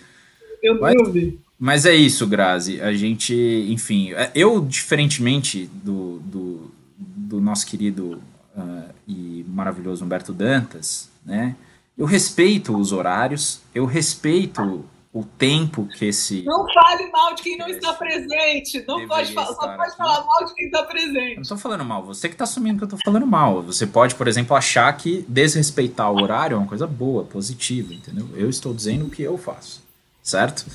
[0.61, 1.39] Eu mas, não vi.
[1.57, 2.82] Mas é isso, Grazi.
[2.82, 3.34] A gente,
[3.70, 8.22] enfim, é, eu, diferentemente do, do, do nosso querido
[8.57, 11.55] uh, e maravilhoso Humberto Dantas, né?
[11.97, 16.43] Eu respeito os horários, eu respeito o tempo que esse.
[16.43, 18.84] Não fale mal de quem não está presente.
[18.86, 21.30] Não pode falar, só pode falar mal de quem está presente.
[21.30, 23.61] Eu não estou falando mal, você que está assumindo que eu estou falando mal.
[23.63, 28.28] Você pode, por exemplo, achar que desrespeitar o horário é uma coisa boa, positiva, entendeu?
[28.36, 29.86] Eu estou dizendo o que eu faço
[30.26, 30.65] certo?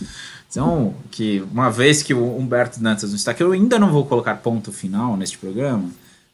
[0.49, 4.07] Então, que uma vez que o Humberto Dantas não está aqui, eu ainda não vou
[4.07, 5.91] colocar ponto final neste programa,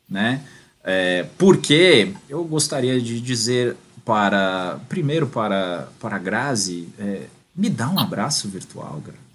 [0.09, 0.43] né?
[0.85, 3.77] É, porque eu gostaria de dizer
[4.07, 9.27] para, primeiro para, para Grazi, é, me dá um abraço virtual, Grazi.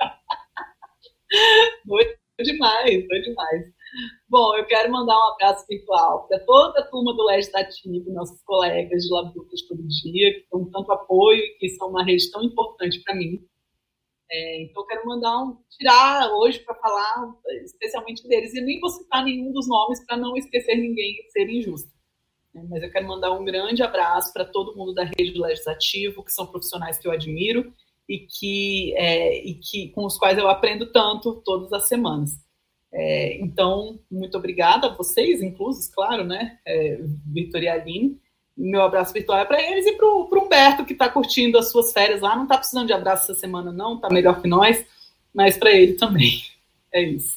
[1.86, 3.66] Foi demais, foi demais.
[4.28, 9.02] Bom, eu quero mandar um abraço virtual para toda a turma do Legislativo, nossos colegas
[9.02, 13.02] de Labutas todo dia, que dão tanto apoio e que são uma rede tão importante
[13.02, 13.44] para mim.
[14.30, 18.54] É, então, eu quero mandar um, tirar hoje para falar especialmente deles.
[18.54, 21.97] E nem vou citar nenhum dos nomes para não esquecer ninguém e ser injusto.
[22.54, 26.24] É, mas eu quero mandar um grande abraço para todo mundo da rede do Legislativo,
[26.24, 27.72] que são profissionais que eu admiro
[28.08, 32.30] e que, é, e que com os quais eu aprendo tanto todas as semanas.
[32.90, 38.18] É, então, muito obrigada a vocês, inclusos, claro, né, é, Vitor e Aline.
[38.56, 41.92] Meu abraço virtual é para eles e para o Humberto, que está curtindo as suas
[41.92, 42.34] férias lá.
[42.34, 44.84] Não está precisando de abraço essa semana, não, está melhor que nós,
[45.32, 46.42] mas para ele também.
[46.90, 47.36] É isso.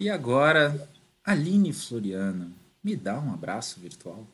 [0.00, 0.88] E agora,
[1.22, 2.50] Aline Floriana,
[2.86, 4.24] me dá um abraço virtual.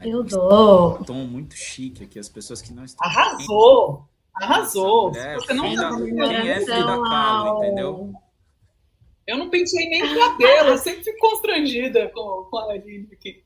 [0.00, 0.98] Eu dou.
[0.98, 3.06] Um tom muito chique aqui, as pessoas que não estão.
[3.06, 4.08] Arrasou!
[4.34, 5.10] Arrasou!
[5.10, 5.90] Mulher, Você não tá
[6.44, 8.12] é Frida Kahlo, entendeu?
[9.24, 13.44] Eu não pensei nem o cabelo, eu sempre fico constrangida com, com a Aline aqui.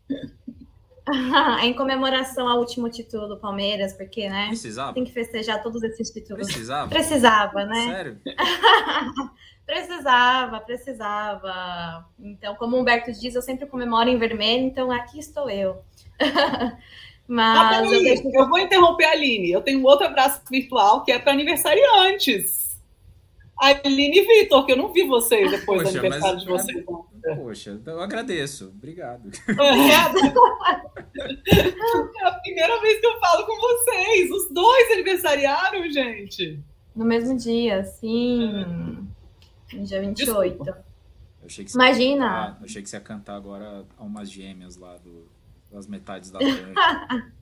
[1.63, 4.47] em comemoração ao último título do Palmeiras, porque, né?
[4.49, 4.95] Precisava.
[4.95, 6.47] Tem que festejar todos esses títulos.
[6.47, 6.89] Precisava.
[6.89, 7.95] Precisava, né?
[7.95, 8.21] Sério?
[9.67, 12.07] precisava, precisava.
[12.19, 15.83] Então, como o Humberto diz, eu sempre comemoro em vermelho, então aqui estou eu.
[17.29, 18.31] Mas ah, eu, deixo...
[18.33, 19.51] eu vou interromper a Aline.
[19.51, 22.67] Eu tenho um outro abraço virtual que é para aniversariantes.
[23.59, 26.45] Aline e Vitor, que eu não vi vocês depois Poxa, do aniversário mas...
[26.45, 26.85] de vocês.
[27.37, 28.67] Poxa, eu agradeço.
[28.67, 29.31] Obrigado.
[31.49, 34.31] É a primeira vez que eu falo com vocês.
[34.31, 36.61] Os dois aniversariaram, gente.
[36.95, 39.07] No mesmo dia, sim.
[39.73, 40.65] No dia 28.
[40.67, 40.75] Eu
[41.45, 42.29] achei que Imagina.
[42.29, 45.29] Cantar, eu achei que você ia cantar agora umas gêmeas lá do,
[45.71, 46.39] das metades da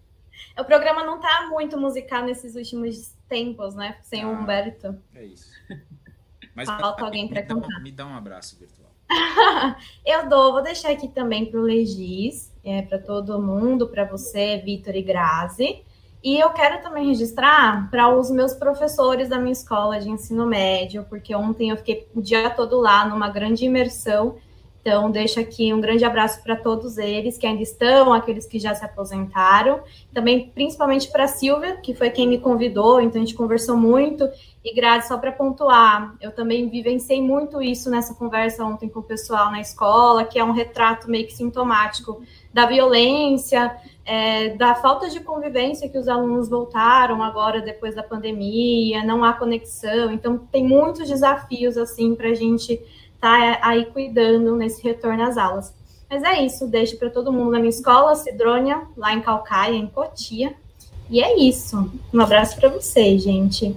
[0.59, 3.97] O programa não tá muito musical nesses últimos tempos, né?
[4.03, 4.97] Sem ah, o Humberto.
[5.15, 5.51] É isso.
[6.55, 7.81] Mas Falta alguém para cantar.
[7.81, 8.91] Me dá um abraço virtual.
[10.05, 14.59] eu dou, vou deixar aqui também para o Legis, é, para todo mundo, para você,
[14.59, 15.83] Vitor e Grazi.
[16.25, 21.05] E eu quero também registrar para os meus professores da minha escola de ensino médio,
[21.07, 24.37] porque ontem eu fiquei o dia todo lá numa grande imersão.
[24.81, 28.75] Então, deixo aqui um grande abraço para todos eles que ainda estão, aqueles que já
[28.75, 29.81] se aposentaram.
[30.15, 34.27] Também, principalmente para a Silvia, que foi quem me convidou, então a gente conversou muito.
[34.65, 39.03] E Grazi, só para pontuar, eu também vivenciei muito isso nessa conversa ontem com o
[39.03, 42.23] pessoal na escola, que é um retrato meio que sintomático
[42.53, 49.03] da violência, é, da falta de convivência que os alunos voltaram agora depois da pandemia,
[49.05, 52.75] não há conexão, então tem muitos desafios assim para a gente
[53.15, 55.73] estar tá aí cuidando nesse retorno às aulas.
[56.11, 59.87] Mas é isso, deixo para todo mundo na minha escola, Cidrônia, lá em Calcaia, em
[59.87, 60.55] Cotia.
[61.11, 61.91] E é isso.
[62.13, 63.75] Um abraço para vocês, gente.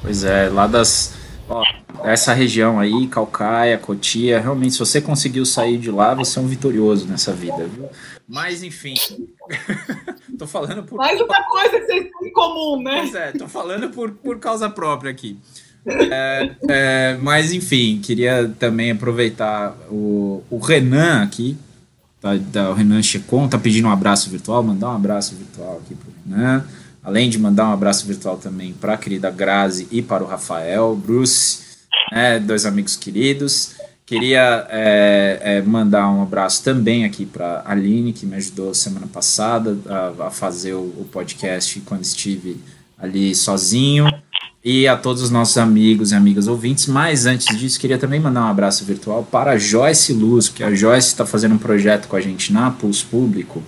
[0.00, 1.14] Pois é, lá das.
[1.48, 1.62] Ó,
[2.02, 6.46] essa região aí, Calcaia, Cotia, realmente, se você conseguiu sair de lá, você é um
[6.46, 7.88] vitorioso nessa vida, viu?
[8.28, 8.94] Mas, enfim.
[10.38, 10.96] tô falando por.
[10.96, 13.00] Mais uma coisa que vocês têm em comum, né?
[13.02, 15.38] Pois é, tô falando por, por causa própria aqui.
[15.86, 21.56] É, é, mas, enfim, queria também aproveitar o, o Renan aqui,
[22.20, 25.94] tá, da, o Renan Checon, tá pedindo um abraço virtual, mandar um abraço virtual aqui
[25.94, 26.64] pro Renan.
[27.04, 30.96] Além de mandar um abraço virtual também para a querida Grazi e para o Rafael,
[30.96, 31.60] Bruce,
[32.10, 33.75] né, dois amigos queridos.
[34.06, 39.08] Queria é, é, mandar um abraço também aqui para a Aline, que me ajudou semana
[39.08, 42.56] passada a, a fazer o, o, podcast quando estive
[42.96, 44.06] ali sozinho.
[44.64, 46.86] E a todos os nossos amigos e amigas ouvintes.
[46.86, 50.72] Mas antes disso, queria também mandar um abraço virtual para a Joyce Luz, porque a
[50.72, 53.62] Joyce está fazendo um projeto com a gente na Pulse Público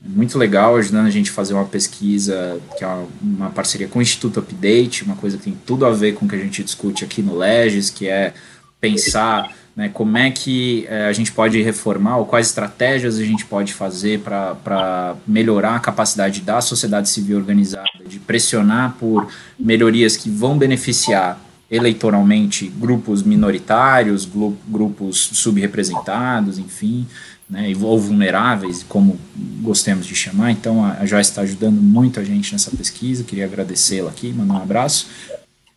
[0.00, 4.02] muito legal, ajudando a gente a fazer uma pesquisa, que é uma parceria com o
[4.02, 7.04] Instituto Update, uma coisa que tem tudo a ver com o que a gente discute
[7.04, 8.32] aqui no Legis, que é
[8.80, 13.46] pensar né, como é que é, a gente pode reformar ou quais estratégias a gente
[13.46, 20.28] pode fazer para melhorar a capacidade da sociedade civil organizada, de pressionar por melhorias que
[20.28, 24.28] vão beneficiar eleitoralmente grupos minoritários,
[24.66, 27.06] grupos subrepresentados, enfim,
[27.48, 29.16] né, ou vulneráveis, como
[29.60, 30.50] gostemos de chamar.
[30.50, 34.54] Então a, a Joyce está ajudando muito a gente nessa pesquisa, queria agradecê-la aqui, mandar
[34.54, 35.06] um abraço.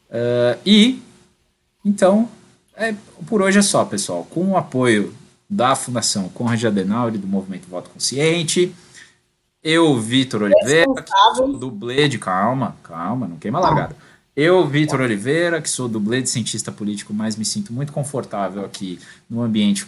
[0.09, 0.99] Uh, e,
[1.85, 2.27] então,
[2.89, 2.95] é,
[3.27, 4.25] por hoje é só, pessoal.
[4.29, 5.13] Com o apoio
[5.49, 8.73] da Fundação Conrad Adenauer e do Movimento Voto Consciente,
[9.63, 11.05] eu, Vitor Oliveira,
[11.59, 13.95] dublê de calma, calma, não queima a largada
[14.35, 18.97] eu, Vitor Oliveira, que sou dublê de cientista político, mas me sinto muito confortável aqui
[19.29, 19.85] no ambiente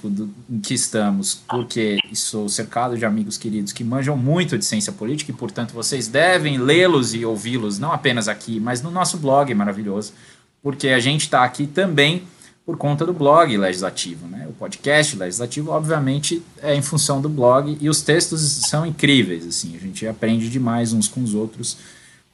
[0.50, 5.32] em que estamos, porque sou cercado de amigos queridos que manjam muito de ciência política
[5.32, 10.12] e, portanto, vocês devem lê-los e ouvi-los, não apenas aqui, mas no nosso blog maravilhoso,
[10.62, 12.24] porque a gente está aqui também
[12.66, 14.28] por conta do blog legislativo.
[14.28, 14.48] Né?
[14.50, 19.46] O podcast legislativo, obviamente, é em função do blog e os textos são incríveis.
[19.46, 21.78] Assim, a gente aprende demais uns com os outros.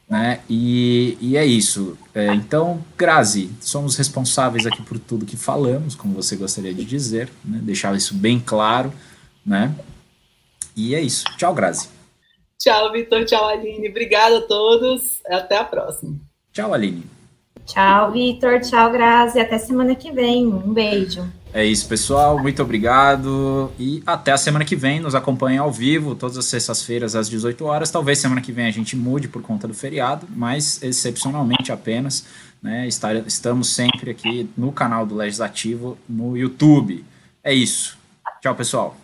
[0.07, 0.39] Né?
[0.49, 1.97] E, e é isso.
[2.13, 7.30] É, então, Grazi, somos responsáveis aqui por tudo que falamos, como você gostaria de dizer,
[7.43, 7.59] né?
[7.61, 8.91] deixar isso bem claro.
[9.45, 9.73] Né?
[10.75, 11.25] E é isso.
[11.38, 11.89] Tchau, Grazi.
[12.59, 13.25] Tchau, Vitor.
[13.25, 13.89] Tchau, Aline.
[13.89, 15.21] Obrigada a todos.
[15.27, 16.19] Até a próxima.
[16.51, 17.18] Tchau, Aline.
[17.70, 18.59] Tchau, Vitor.
[18.61, 19.39] Tchau, Grazi.
[19.39, 20.47] Até semana que vem.
[20.47, 21.24] Um beijo.
[21.53, 22.39] É isso, pessoal.
[22.39, 23.72] Muito obrigado.
[23.78, 24.99] E até a semana que vem.
[24.99, 27.91] Nos acompanhem ao vivo, todas as sextas-feiras, às 18 horas.
[27.91, 32.26] Talvez semana que vem a gente mude por conta do feriado, mas excepcionalmente apenas.
[32.61, 32.89] Né,
[33.26, 37.05] estamos sempre aqui no canal do Legislativo no YouTube.
[37.41, 37.97] É isso.
[38.41, 38.97] Tchau, pessoal.